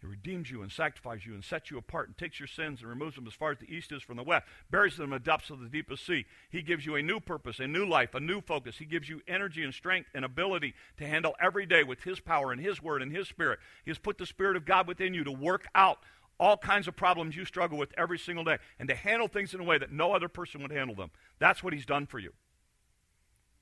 He 0.00 0.06
redeems 0.06 0.50
you 0.50 0.62
and 0.62 0.72
sanctifies 0.72 1.26
you 1.26 1.34
and 1.34 1.44
sets 1.44 1.70
you 1.70 1.76
apart 1.76 2.08
and 2.08 2.16
takes 2.16 2.40
your 2.40 2.46
sins 2.46 2.80
and 2.80 2.88
removes 2.88 3.16
them 3.16 3.26
as 3.26 3.34
far 3.34 3.50
as 3.50 3.58
the 3.58 3.70
east 3.70 3.92
is 3.92 4.02
from 4.02 4.16
the 4.16 4.22
west, 4.22 4.46
buries 4.70 4.96
them 4.96 5.04
in 5.04 5.10
the 5.10 5.18
depths 5.18 5.50
of 5.50 5.60
the 5.60 5.68
deepest 5.68 6.06
sea. 6.06 6.24
He 6.48 6.62
gives 6.62 6.86
you 6.86 6.96
a 6.96 7.02
new 7.02 7.20
purpose, 7.20 7.60
a 7.60 7.66
new 7.66 7.84
life, 7.84 8.14
a 8.14 8.20
new 8.20 8.40
focus. 8.40 8.78
He 8.78 8.86
gives 8.86 9.10
you 9.10 9.20
energy 9.28 9.62
and 9.62 9.74
strength 9.74 10.08
and 10.14 10.24
ability 10.24 10.74
to 10.96 11.06
handle 11.06 11.34
every 11.38 11.66
day 11.66 11.84
with 11.84 12.04
His 12.04 12.18
power 12.18 12.50
and 12.50 12.60
His 12.60 12.82
word 12.82 13.02
and 13.02 13.14
His 13.14 13.28
spirit. 13.28 13.58
He 13.84 13.90
has 13.90 13.98
put 13.98 14.16
the 14.16 14.24
Spirit 14.24 14.56
of 14.56 14.64
God 14.64 14.88
within 14.88 15.12
you 15.12 15.22
to 15.24 15.32
work 15.32 15.66
out 15.74 15.98
all 16.38 16.56
kinds 16.56 16.88
of 16.88 16.96
problems 16.96 17.36
you 17.36 17.44
struggle 17.44 17.76
with 17.76 17.92
every 17.98 18.18
single 18.18 18.44
day 18.44 18.56
and 18.78 18.88
to 18.88 18.94
handle 18.94 19.28
things 19.28 19.52
in 19.52 19.60
a 19.60 19.64
way 19.64 19.76
that 19.76 19.92
no 19.92 20.14
other 20.14 20.28
person 20.28 20.62
would 20.62 20.72
handle 20.72 20.96
them. 20.96 21.10
That's 21.38 21.62
what 21.62 21.74
He's 21.74 21.84
done 21.84 22.06
for 22.06 22.18
you. 22.18 22.32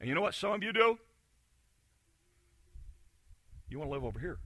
And 0.00 0.08
you 0.08 0.14
know 0.14 0.22
what 0.22 0.34
some 0.34 0.52
of 0.52 0.62
you 0.62 0.72
do? 0.72 1.00
You 3.68 3.80
want 3.80 3.90
to 3.90 3.92
live 3.92 4.04
over 4.04 4.20
here. 4.20 4.38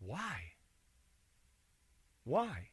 Why? 0.00 0.52
Why? 2.24 2.68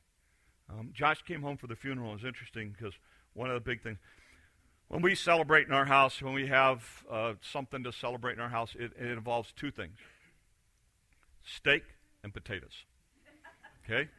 Um, 0.69 0.91
Josh 0.93 1.21
came 1.23 1.41
home 1.41 1.57
for 1.57 1.67
the 1.67 1.75
funeral. 1.75 2.11
It 2.11 2.15
was 2.15 2.25
interesting 2.25 2.75
because 2.77 2.93
one 3.33 3.49
of 3.49 3.55
the 3.55 3.61
big 3.61 3.81
things, 3.81 3.97
when 4.87 5.01
we 5.01 5.15
celebrate 5.15 5.67
in 5.67 5.73
our 5.73 5.85
house, 5.85 6.21
when 6.21 6.33
we 6.33 6.47
have 6.47 7.03
uh, 7.09 7.33
something 7.41 7.83
to 7.83 7.91
celebrate 7.91 8.33
in 8.33 8.39
our 8.39 8.49
house, 8.49 8.75
it, 8.77 8.91
it 8.99 9.11
involves 9.11 9.51
two 9.51 9.71
things 9.71 9.97
steak 11.43 11.83
and 12.23 12.33
potatoes. 12.33 12.85
Okay? 13.83 14.09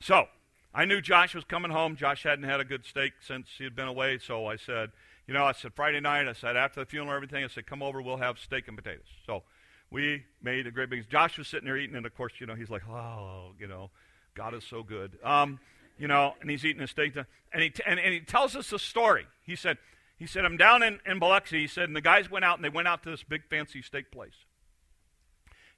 So, 0.00 0.26
I 0.74 0.84
knew 0.84 1.00
Josh 1.00 1.34
was 1.34 1.44
coming 1.44 1.70
home. 1.70 1.96
Josh 1.96 2.22
hadn't 2.24 2.44
had 2.44 2.60
a 2.60 2.64
good 2.64 2.84
steak 2.84 3.14
since 3.20 3.48
he 3.56 3.64
had 3.64 3.74
been 3.74 3.88
away, 3.88 4.18
so 4.18 4.46
I 4.46 4.56
said, 4.56 4.90
you 5.26 5.34
know, 5.34 5.44
I 5.44 5.52
said 5.52 5.72
Friday 5.74 6.00
night, 6.00 6.28
I 6.28 6.32
said 6.32 6.56
after 6.56 6.80
the 6.80 6.86
funeral 6.86 7.10
and 7.10 7.16
everything, 7.16 7.44
I 7.44 7.48
said, 7.48 7.66
come 7.66 7.82
over, 7.82 8.02
we'll 8.02 8.18
have 8.18 8.38
steak 8.38 8.68
and 8.68 8.76
potatoes. 8.76 9.06
So 9.26 9.44
we 9.92 10.24
made 10.42 10.66
a 10.66 10.70
great 10.70 10.88
big. 10.88 11.08
Josh 11.10 11.36
was 11.36 11.46
sitting 11.46 11.66
there 11.66 11.76
eating, 11.76 11.94
and 11.94 12.06
of 12.06 12.14
course, 12.16 12.32
you 12.38 12.46
know, 12.46 12.54
he's 12.54 12.70
like, 12.70 12.82
oh, 12.88 13.52
you 13.58 13.68
know, 13.68 13.90
God 14.34 14.54
is 14.54 14.64
so 14.64 14.82
good. 14.82 15.18
Um, 15.22 15.60
you 15.98 16.08
know, 16.08 16.34
and 16.40 16.50
he's 16.50 16.64
eating 16.64 16.82
a 16.82 16.86
steak, 16.86 17.14
and 17.52 17.62
he 17.62 17.70
t- 17.70 17.82
and, 17.86 18.00
and 18.00 18.12
he 18.14 18.20
tells 18.20 18.56
us 18.56 18.72
a 18.72 18.78
story. 18.78 19.26
He 19.44 19.54
said, 19.54 19.76
he 20.16 20.26
said, 20.26 20.44
I'm 20.44 20.56
down 20.56 20.82
in, 20.82 20.98
in 21.04 21.18
Biloxi. 21.18 21.60
He 21.60 21.66
said, 21.66 21.84
and 21.84 21.94
the 21.94 22.00
guys 22.00 22.30
went 22.30 22.44
out 22.44 22.56
and 22.56 22.64
they 22.64 22.70
went 22.70 22.88
out 22.88 23.02
to 23.02 23.10
this 23.10 23.22
big 23.22 23.42
fancy 23.50 23.82
steak 23.82 24.10
place. 24.10 24.46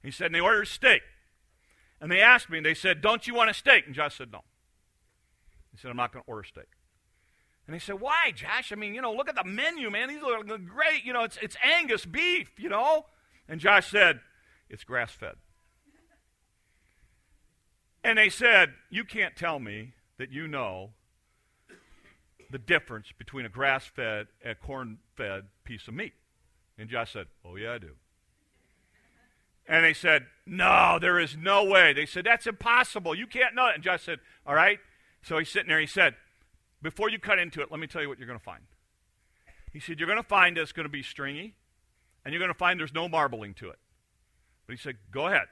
He 0.01 0.11
said, 0.11 0.27
and 0.27 0.35
they 0.35 0.39
ordered 0.39 0.67
steak. 0.67 1.01
And 1.99 2.11
they 2.11 2.21
asked 2.21 2.49
me, 2.49 2.57
and 2.57 2.65
they 2.65 2.73
said, 2.73 3.01
Don't 3.01 3.27
you 3.27 3.33
want 3.33 3.49
a 3.49 3.53
steak? 3.53 3.85
And 3.85 3.95
Josh 3.95 4.17
said, 4.17 4.31
No. 4.31 4.43
He 5.71 5.77
said, 5.77 5.91
I'm 5.91 5.97
not 5.97 6.13
going 6.13 6.23
to 6.23 6.29
order 6.29 6.43
steak. 6.43 6.67
And 7.67 7.75
he 7.75 7.79
said, 7.79 7.99
Why, 7.99 8.31
Josh? 8.33 8.71
I 8.71 8.75
mean, 8.75 8.93
you 8.95 9.01
know, 9.01 9.13
look 9.13 9.27
at 9.27 9.35
the 9.35 9.43
menu, 9.43 9.89
man. 9.89 10.07
These 10.07 10.21
look 10.21 10.47
great. 10.47 11.03
You 11.03 11.13
know, 11.13 11.23
it's, 11.23 11.37
it's 11.41 11.57
Angus 11.63 12.05
beef, 12.05 12.51
you 12.57 12.69
know. 12.69 13.05
And 13.47 13.59
Josh 13.59 13.89
said, 13.89 14.19
It's 14.69 14.83
grass 14.83 15.11
fed. 15.11 15.35
And 18.03 18.17
they 18.17 18.29
said, 18.29 18.73
You 18.89 19.03
can't 19.03 19.35
tell 19.35 19.59
me 19.59 19.93
that 20.17 20.31
you 20.31 20.47
know 20.47 20.91
the 22.51 22.57
difference 22.57 23.07
between 23.17 23.45
a 23.45 23.49
grass 23.49 23.85
fed 23.85 24.27
and 24.41 24.51
a 24.51 24.55
corn 24.55 24.99
fed 25.15 25.45
piece 25.63 25.87
of 25.87 25.93
meat. 25.93 26.13
And 26.77 26.89
Josh 26.89 27.13
said, 27.13 27.27
Oh, 27.43 27.55
yeah, 27.55 27.73
I 27.73 27.77
do. 27.77 27.91
And 29.67 29.83
they 29.83 29.93
said, 29.93 30.27
No, 30.45 30.97
there 30.99 31.19
is 31.19 31.35
no 31.35 31.63
way. 31.63 31.93
They 31.93 32.05
said, 32.05 32.25
That's 32.25 32.47
impossible. 32.47 33.15
You 33.15 33.27
can't 33.27 33.55
know 33.55 33.67
it. 33.67 33.75
And 33.75 33.83
Josh 33.83 34.03
said, 34.03 34.19
All 34.45 34.55
right. 34.55 34.79
So 35.23 35.39
he's 35.39 35.49
sitting 35.49 35.69
there. 35.69 35.79
He 35.79 35.87
said, 35.87 36.15
Before 36.81 37.09
you 37.09 37.19
cut 37.19 37.39
into 37.39 37.61
it, 37.61 37.71
let 37.71 37.79
me 37.79 37.87
tell 37.87 38.01
you 38.01 38.09
what 38.09 38.19
you're 38.19 38.27
going 38.27 38.39
to 38.39 38.45
find. 38.45 38.63
He 39.73 39.79
said, 39.79 39.99
You're 39.99 40.07
going 40.07 40.21
to 40.21 40.27
find 40.27 40.57
it's 40.57 40.71
going 40.71 40.85
to 40.85 40.89
be 40.89 41.03
stringy 41.03 41.55
and 42.25 42.33
you're 42.33 42.39
going 42.39 42.51
to 42.51 42.57
find 42.57 42.79
there's 42.79 42.93
no 42.93 43.07
marbling 43.07 43.53
to 43.53 43.69
it. 43.69 43.77
But 44.65 44.75
he 44.75 44.81
said, 44.81 44.97
Go 45.11 45.27
ahead. 45.27 45.47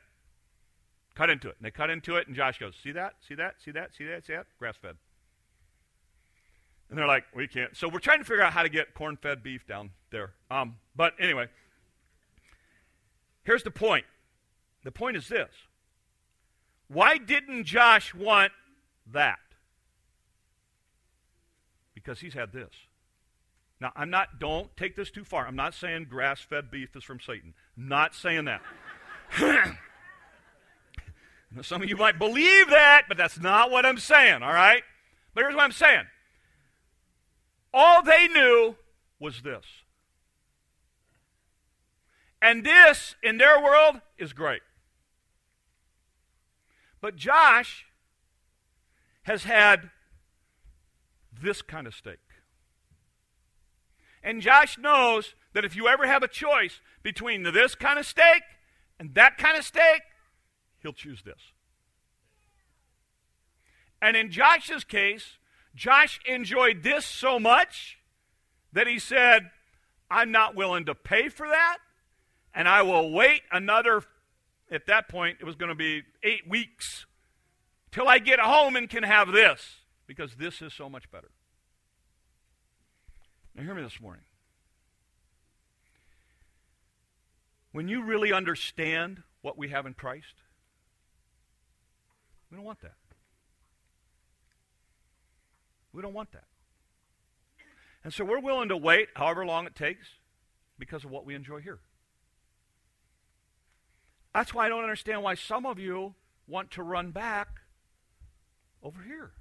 Cut 1.15 1.29
into 1.29 1.47
it. 1.47 1.55
And 1.59 1.65
they 1.65 1.71
cut 1.71 1.91
into 1.91 2.15
it, 2.15 2.27
and 2.27 2.35
Josh 2.35 2.57
goes, 2.59 2.73
See 2.81 2.91
that? 2.91 3.13
See 3.27 3.35
that? 3.35 3.55
See 3.63 3.71
that? 3.71 3.95
See 3.95 4.05
that? 4.05 4.25
See 4.25 4.33
that? 4.33 4.47
Grass 4.57 4.75
fed. 4.81 4.95
And 6.89 6.97
they're 6.97 7.07
like, 7.07 7.25
We 7.35 7.47
can't. 7.47 7.77
So 7.77 7.87
we're 7.87 7.99
trying 7.99 8.19
to 8.19 8.25
figure 8.25 8.43
out 8.43 8.53
how 8.53 8.63
to 8.63 8.69
get 8.69 8.95
corn 8.95 9.17
fed 9.17 9.43
beef 9.43 9.67
down 9.67 9.91
there. 10.11 10.31
Um, 10.49 10.77
but 10.95 11.13
anyway, 11.19 11.47
here's 13.43 13.63
the 13.63 13.71
point. 13.71 14.05
The 14.83 14.91
point 14.91 15.15
is 15.15 15.29
this 15.29 15.49
why 16.87 17.17
didn't 17.17 17.65
Josh 17.65 18.13
want 18.13 18.51
that? 19.11 19.39
Because 21.93 22.19
he's 22.19 22.33
had 22.33 22.51
this. 22.51 22.71
Now, 23.79 23.91
I'm 23.95 24.09
not, 24.09 24.39
don't 24.39 24.75
take 24.77 24.95
this 24.95 25.11
too 25.11 25.23
far. 25.25 25.45
I'm 25.47 25.55
not 25.55 25.73
saying 25.73 26.07
grass 26.09 26.41
fed 26.41 26.71
beef 26.71 26.95
is 26.95 27.03
from 27.03 27.19
Satan. 27.19 27.53
Not 27.75 28.15
saying 28.15 28.45
that. 28.45 28.61
Some 31.61 31.83
of 31.83 31.89
you 31.89 31.97
might 31.97 32.17
believe 32.17 32.69
that, 32.69 33.03
but 33.07 33.17
that's 33.17 33.39
not 33.39 33.69
what 33.69 33.85
I'm 33.85 33.97
saying, 33.97 34.41
all 34.41 34.53
right? 34.53 34.83
But 35.33 35.41
here's 35.41 35.55
what 35.55 35.63
I'm 35.63 35.71
saying. 35.71 36.05
All 37.73 38.01
they 38.03 38.27
knew 38.27 38.75
was 39.19 39.41
this. 39.41 39.65
And 42.41 42.65
this, 42.65 43.15
in 43.23 43.37
their 43.37 43.61
world, 43.61 44.01
is 44.17 44.33
great. 44.33 44.61
But 47.01 47.15
Josh 47.15 47.85
has 49.23 49.43
had 49.43 49.89
this 51.41 51.61
kind 51.61 51.87
of 51.87 51.95
steak. 51.95 52.19
And 54.23 54.41
Josh 54.41 54.77
knows 54.77 55.35
that 55.53 55.65
if 55.65 55.75
you 55.75 55.87
ever 55.87 56.07
have 56.07 56.23
a 56.23 56.27
choice 56.27 56.79
between 57.01 57.43
this 57.43 57.75
kind 57.75 57.99
of 57.99 58.05
steak 58.05 58.43
and 58.99 59.13
that 59.15 59.37
kind 59.37 59.57
of 59.57 59.65
steak, 59.65 60.01
he'll 60.81 60.93
choose 60.93 61.23
this. 61.23 61.51
And 64.01 64.15
in 64.15 64.31
Josh's 64.31 64.83
case, 64.83 65.37
Josh 65.75 66.19
enjoyed 66.25 66.83
this 66.83 67.05
so 67.05 67.39
much 67.39 67.97
that 68.71 68.87
he 68.87 68.99
said, 68.99 69.49
I'm 70.09 70.31
not 70.31 70.55
willing 70.55 70.85
to 70.85 70.95
pay 70.95 71.29
for 71.29 71.47
that, 71.47 71.77
and 72.53 72.67
I 72.67 72.81
will 72.81 73.11
wait 73.11 73.41
another, 73.51 74.03
at 74.71 74.85
that 74.87 75.09
point, 75.09 75.37
it 75.39 75.45
was 75.45 75.55
going 75.55 75.69
to 75.69 75.75
be 75.75 76.03
eight 76.21 76.47
weeks 76.47 77.05
till 77.91 78.07
I 78.07 78.19
get 78.19 78.39
home 78.39 78.75
and 78.75 78.89
can 78.89 79.03
have 79.03 79.31
this, 79.31 79.77
because 80.07 80.35
this 80.35 80.61
is 80.61 80.73
so 80.73 80.89
much 80.89 81.09
better. 81.11 81.29
Now, 83.55 83.63
hear 83.63 83.75
me 83.75 83.83
this 83.83 84.01
morning. 84.01 84.23
When 87.71 87.87
you 87.87 88.03
really 88.03 88.31
understand 88.31 89.23
what 89.41 89.57
we 89.57 89.69
have 89.69 89.85
in 89.85 89.93
Christ, 89.93 90.35
we 92.49 92.57
don't 92.57 92.65
want 92.65 92.81
that. 92.81 92.95
We 95.91 96.01
don't 96.01 96.13
want 96.13 96.31
that. 96.31 96.45
And 98.03 98.13
so 98.13 98.25
we're 98.25 98.39
willing 98.39 98.69
to 98.69 98.77
wait 98.77 99.09
however 99.15 99.45
long 99.45 99.65
it 99.65 99.75
takes 99.75 100.07
because 100.77 101.03
of 101.03 101.11
what 101.11 101.25
we 101.25 101.35
enjoy 101.35 101.61
here. 101.61 101.79
That's 104.33 104.53
why 104.53 104.65
I 104.65 104.69
don't 104.69 104.83
understand 104.83 105.23
why 105.23 105.35
some 105.35 105.65
of 105.65 105.79
you 105.79 106.15
want 106.47 106.71
to 106.71 106.83
run 106.83 107.11
back 107.11 107.47
over 108.81 109.01
here. 109.03 109.31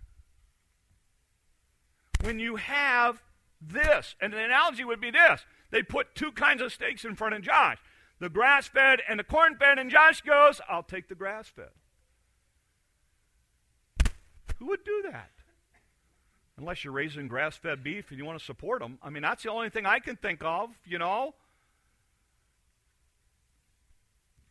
When 2.23 2.39
you 2.39 2.57
have 2.57 3.21
this, 3.67 4.15
and 4.21 4.33
the 4.33 4.45
analogy 4.45 4.85
would 4.85 5.01
be 5.01 5.11
this 5.11 5.45
they 5.71 5.83
put 5.83 6.15
two 6.15 6.33
kinds 6.33 6.61
of 6.61 6.73
steaks 6.73 7.05
in 7.05 7.17
front 7.17 7.35
of 7.35 7.43
Josh 7.43 7.79
the 8.23 8.29
grass 8.29 8.69
fed 8.69 9.01
and 9.09 9.19
the 9.19 9.25
corn 9.25 9.57
fed, 9.57 9.81
and 9.81 9.91
Josh 9.91 10.21
goes, 10.21 10.61
I'll 10.69 10.85
take 10.85 11.09
the 11.09 11.17
grass 11.17 11.49
fed. 11.49 11.71
Who 14.61 14.67
would 14.67 14.85
do 14.85 15.03
that? 15.11 15.31
Unless 16.57 16.85
you're 16.85 16.93
raising 16.93 17.27
grass 17.27 17.57
fed 17.57 17.83
beef 17.83 18.11
and 18.11 18.19
you 18.19 18.25
want 18.25 18.39
to 18.39 18.45
support 18.45 18.81
them. 18.81 18.99
I 19.03 19.11
mean, 19.11 19.25
that's 19.25 19.43
the 19.43 19.51
only 19.51 19.71
thing 19.71 19.87
I 19.87 19.99
can 19.99 20.15
think 20.15 20.45
of, 20.45 20.71
you 20.87 20.99
know. 21.01 21.35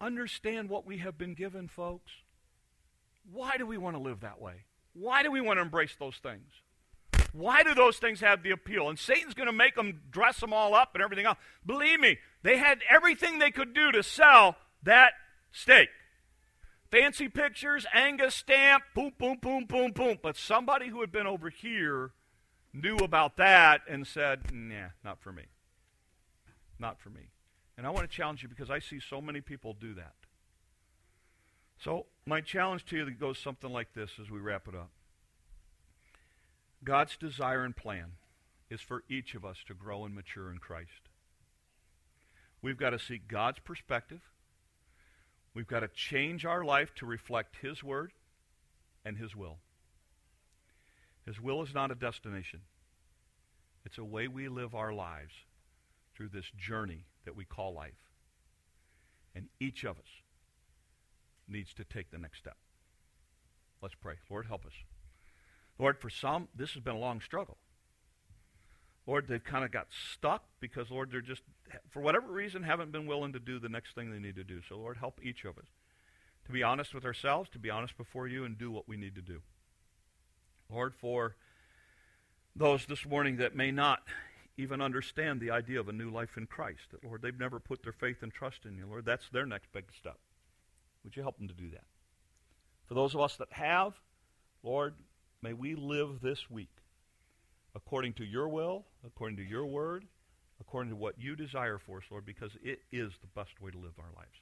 Understand 0.01 0.67
what 0.67 0.85
we 0.85 0.97
have 0.97 1.17
been 1.17 1.33
given, 1.33 1.69
folks. 1.69 2.11
Why 3.31 3.55
do 3.55 3.65
we 3.65 3.77
want 3.77 3.95
to 3.95 4.01
live 4.01 4.19
that 4.19 4.41
way? 4.41 4.65
Why 4.91 5.23
do 5.23 5.31
we 5.31 5.39
want 5.39 5.59
to 5.59 5.61
embrace 5.61 5.95
those 5.97 6.17
things? 6.17 6.51
Why 7.33 7.63
do 7.63 7.73
those 7.73 7.97
things 7.97 8.19
have 8.19 8.43
the 8.43 8.51
appeal? 8.51 8.89
And 8.89 8.99
Satan's 8.99 9.33
going 9.33 9.47
to 9.47 9.53
make 9.53 9.75
them 9.75 10.01
dress 10.11 10.39
them 10.39 10.53
all 10.53 10.75
up 10.75 10.91
and 10.93 11.03
everything 11.03 11.25
else. 11.25 11.37
Believe 11.65 11.99
me, 11.99 12.17
they 12.43 12.57
had 12.57 12.79
everything 12.89 13.39
they 13.39 13.51
could 13.51 13.73
do 13.73 13.91
to 13.91 14.03
sell 14.03 14.57
that 14.83 15.13
steak. 15.51 15.89
Fancy 16.91 17.29
pictures, 17.29 17.85
Angus 17.93 18.35
stamp, 18.35 18.83
boom, 18.93 19.13
boom, 19.17 19.37
boom, 19.41 19.65
boom, 19.65 19.91
boom. 19.91 20.17
But 20.21 20.35
somebody 20.35 20.89
who 20.89 20.99
had 20.99 21.11
been 21.11 21.27
over 21.27 21.49
here 21.49 22.11
knew 22.73 22.97
about 22.97 23.37
that 23.37 23.81
and 23.89 24.05
said, 24.05 24.51
nah, 24.53 24.89
not 25.03 25.21
for 25.21 25.31
me. 25.31 25.43
Not 26.79 26.99
for 26.99 27.09
me. 27.09 27.29
And 27.77 27.87
I 27.87 27.91
want 27.91 28.09
to 28.09 28.15
challenge 28.15 28.43
you 28.43 28.49
because 28.49 28.69
I 28.69 28.79
see 28.79 28.99
so 28.99 29.21
many 29.21 29.39
people 29.39 29.73
do 29.73 29.93
that. 29.93 30.13
So, 31.79 32.05
my 32.25 32.41
challenge 32.41 32.85
to 32.87 32.97
you 32.97 33.09
goes 33.11 33.39
something 33.39 33.71
like 33.71 33.93
this 33.93 34.11
as 34.21 34.29
we 34.29 34.39
wrap 34.39 34.67
it 34.67 34.75
up. 34.75 34.91
God's 36.83 37.15
desire 37.17 37.63
and 37.63 37.75
plan 37.75 38.13
is 38.69 38.81
for 38.81 39.03
each 39.09 39.35
of 39.35 39.45
us 39.45 39.57
to 39.67 39.73
grow 39.73 40.05
and 40.05 40.15
mature 40.15 40.51
in 40.51 40.57
Christ. 40.57 41.09
We've 42.61 42.77
got 42.77 42.91
to 42.91 42.99
seek 42.99 43.27
God's 43.27 43.59
perspective. 43.59 44.21
We've 45.53 45.67
got 45.67 45.81
to 45.81 45.87
change 45.87 46.45
our 46.45 46.63
life 46.63 46.93
to 46.95 47.05
reflect 47.05 47.57
His 47.61 47.83
Word 47.83 48.13
and 49.03 49.17
His 49.17 49.35
will. 49.35 49.57
His 51.25 51.39
will 51.39 51.61
is 51.61 51.73
not 51.73 51.91
a 51.91 51.95
destination, 51.95 52.61
it's 53.85 53.97
a 53.97 54.03
way 54.03 54.27
we 54.27 54.47
live 54.47 54.73
our 54.73 54.93
lives 54.93 55.33
through 56.15 56.29
this 56.29 56.51
journey 56.57 57.05
that 57.25 57.35
we 57.35 57.45
call 57.45 57.73
life. 57.73 57.93
And 59.35 59.47
each 59.59 59.83
of 59.83 59.97
us 59.97 60.21
needs 61.47 61.73
to 61.75 61.83
take 61.83 62.11
the 62.11 62.17
next 62.17 62.39
step. 62.39 62.57
Let's 63.81 63.95
pray. 63.95 64.15
Lord, 64.29 64.45
help 64.45 64.65
us. 64.65 64.73
Lord, 65.81 65.97
for 65.97 66.09
some, 66.09 66.47
this 66.55 66.71
has 66.73 66.83
been 66.83 66.95
a 66.95 66.99
long 66.99 67.19
struggle. 67.19 67.57
Lord, 69.07 69.27
they've 69.27 69.43
kind 69.43 69.65
of 69.65 69.71
got 69.71 69.87
stuck 70.13 70.43
because, 70.59 70.91
Lord, 70.91 71.11
they're 71.11 71.21
just, 71.21 71.41
for 71.89 72.01
whatever 72.01 72.27
reason, 72.31 72.63
haven't 72.63 72.91
been 72.91 73.07
willing 73.07 73.33
to 73.33 73.39
do 73.39 73.59
the 73.59 73.67
next 73.67 73.95
thing 73.95 74.11
they 74.11 74.19
need 74.19 74.35
to 74.35 74.43
do. 74.43 74.61
So, 74.69 74.77
Lord, 74.77 74.97
help 74.97 75.19
each 75.23 75.43
of 75.43 75.57
us 75.57 75.65
to 76.45 76.51
be 76.51 76.63
honest 76.63 76.93
with 76.93 77.05
ourselves, 77.05 77.49
to 77.49 77.59
be 77.59 77.69
honest 77.69 77.97
before 77.97 78.27
you, 78.27 78.45
and 78.45 78.57
do 78.57 78.71
what 78.71 78.87
we 78.87 78.97
need 78.97 79.15
to 79.15 79.21
do. 79.21 79.41
Lord, 80.69 80.93
for 80.95 81.35
those 82.55 82.85
this 82.85 83.05
morning 83.05 83.37
that 83.37 83.55
may 83.55 83.71
not 83.71 84.03
even 84.57 84.81
understand 84.81 85.39
the 85.39 85.51
idea 85.51 85.79
of 85.79 85.89
a 85.89 85.93
new 85.93 86.11
life 86.11 86.37
in 86.37 86.45
Christ, 86.45 86.91
that, 86.91 87.03
Lord, 87.03 87.21
they've 87.21 87.39
never 87.39 87.59
put 87.59 87.83
their 87.83 87.93
faith 87.93 88.21
and 88.21 88.31
trust 88.31 88.65
in 88.65 88.77
you, 88.77 88.85
Lord, 88.85 89.05
that's 89.05 89.29
their 89.29 89.45
next 89.45 89.71
big 89.73 89.85
step. 89.97 90.17
Would 91.03 91.15
you 91.15 91.23
help 91.23 91.37
them 91.37 91.47
to 91.47 91.53
do 91.53 91.69
that? 91.71 91.85
For 92.85 92.93
those 92.93 93.15
of 93.15 93.21
us 93.21 93.35
that 93.37 93.51
have, 93.51 93.93
Lord, 94.63 94.93
may 95.41 95.53
we 95.53 95.75
live 95.75 96.21
this 96.21 96.49
week 96.49 96.69
according 97.75 98.13
to 98.13 98.25
your 98.25 98.47
will, 98.49 98.85
according 99.05 99.37
to 99.37 99.43
your 99.43 99.65
word, 99.65 100.05
according 100.59 100.89
to 100.91 100.95
what 100.95 101.15
you 101.17 101.35
desire 101.35 101.77
for 101.77 101.97
us, 101.97 102.03
Lord, 102.11 102.25
because 102.25 102.51
it 102.63 102.81
is 102.91 103.13
the 103.21 103.27
best 103.35 103.61
way 103.61 103.71
to 103.71 103.77
live 103.77 103.93
our 103.97 104.11
lives. 104.15 104.41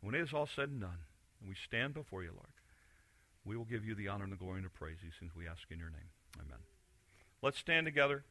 When 0.00 0.14
it 0.14 0.22
is 0.22 0.32
all 0.32 0.46
said 0.46 0.70
and 0.70 0.80
done, 0.80 0.98
and 1.40 1.48
we 1.48 1.54
stand 1.54 1.94
before 1.94 2.22
you, 2.22 2.30
Lord, 2.30 2.48
we 3.44 3.56
will 3.56 3.64
give 3.64 3.84
you 3.84 3.94
the 3.94 4.08
honor 4.08 4.24
and 4.24 4.32
the 4.32 4.36
glory 4.36 4.56
and 4.56 4.66
the 4.66 4.70
praise 4.70 4.96
these 5.02 5.12
things 5.18 5.32
we 5.36 5.46
ask 5.46 5.62
in 5.70 5.78
your 5.78 5.90
name. 5.90 6.10
Amen. 6.36 6.58
Let's 7.42 7.58
stand 7.58 7.86
together. 7.86 8.24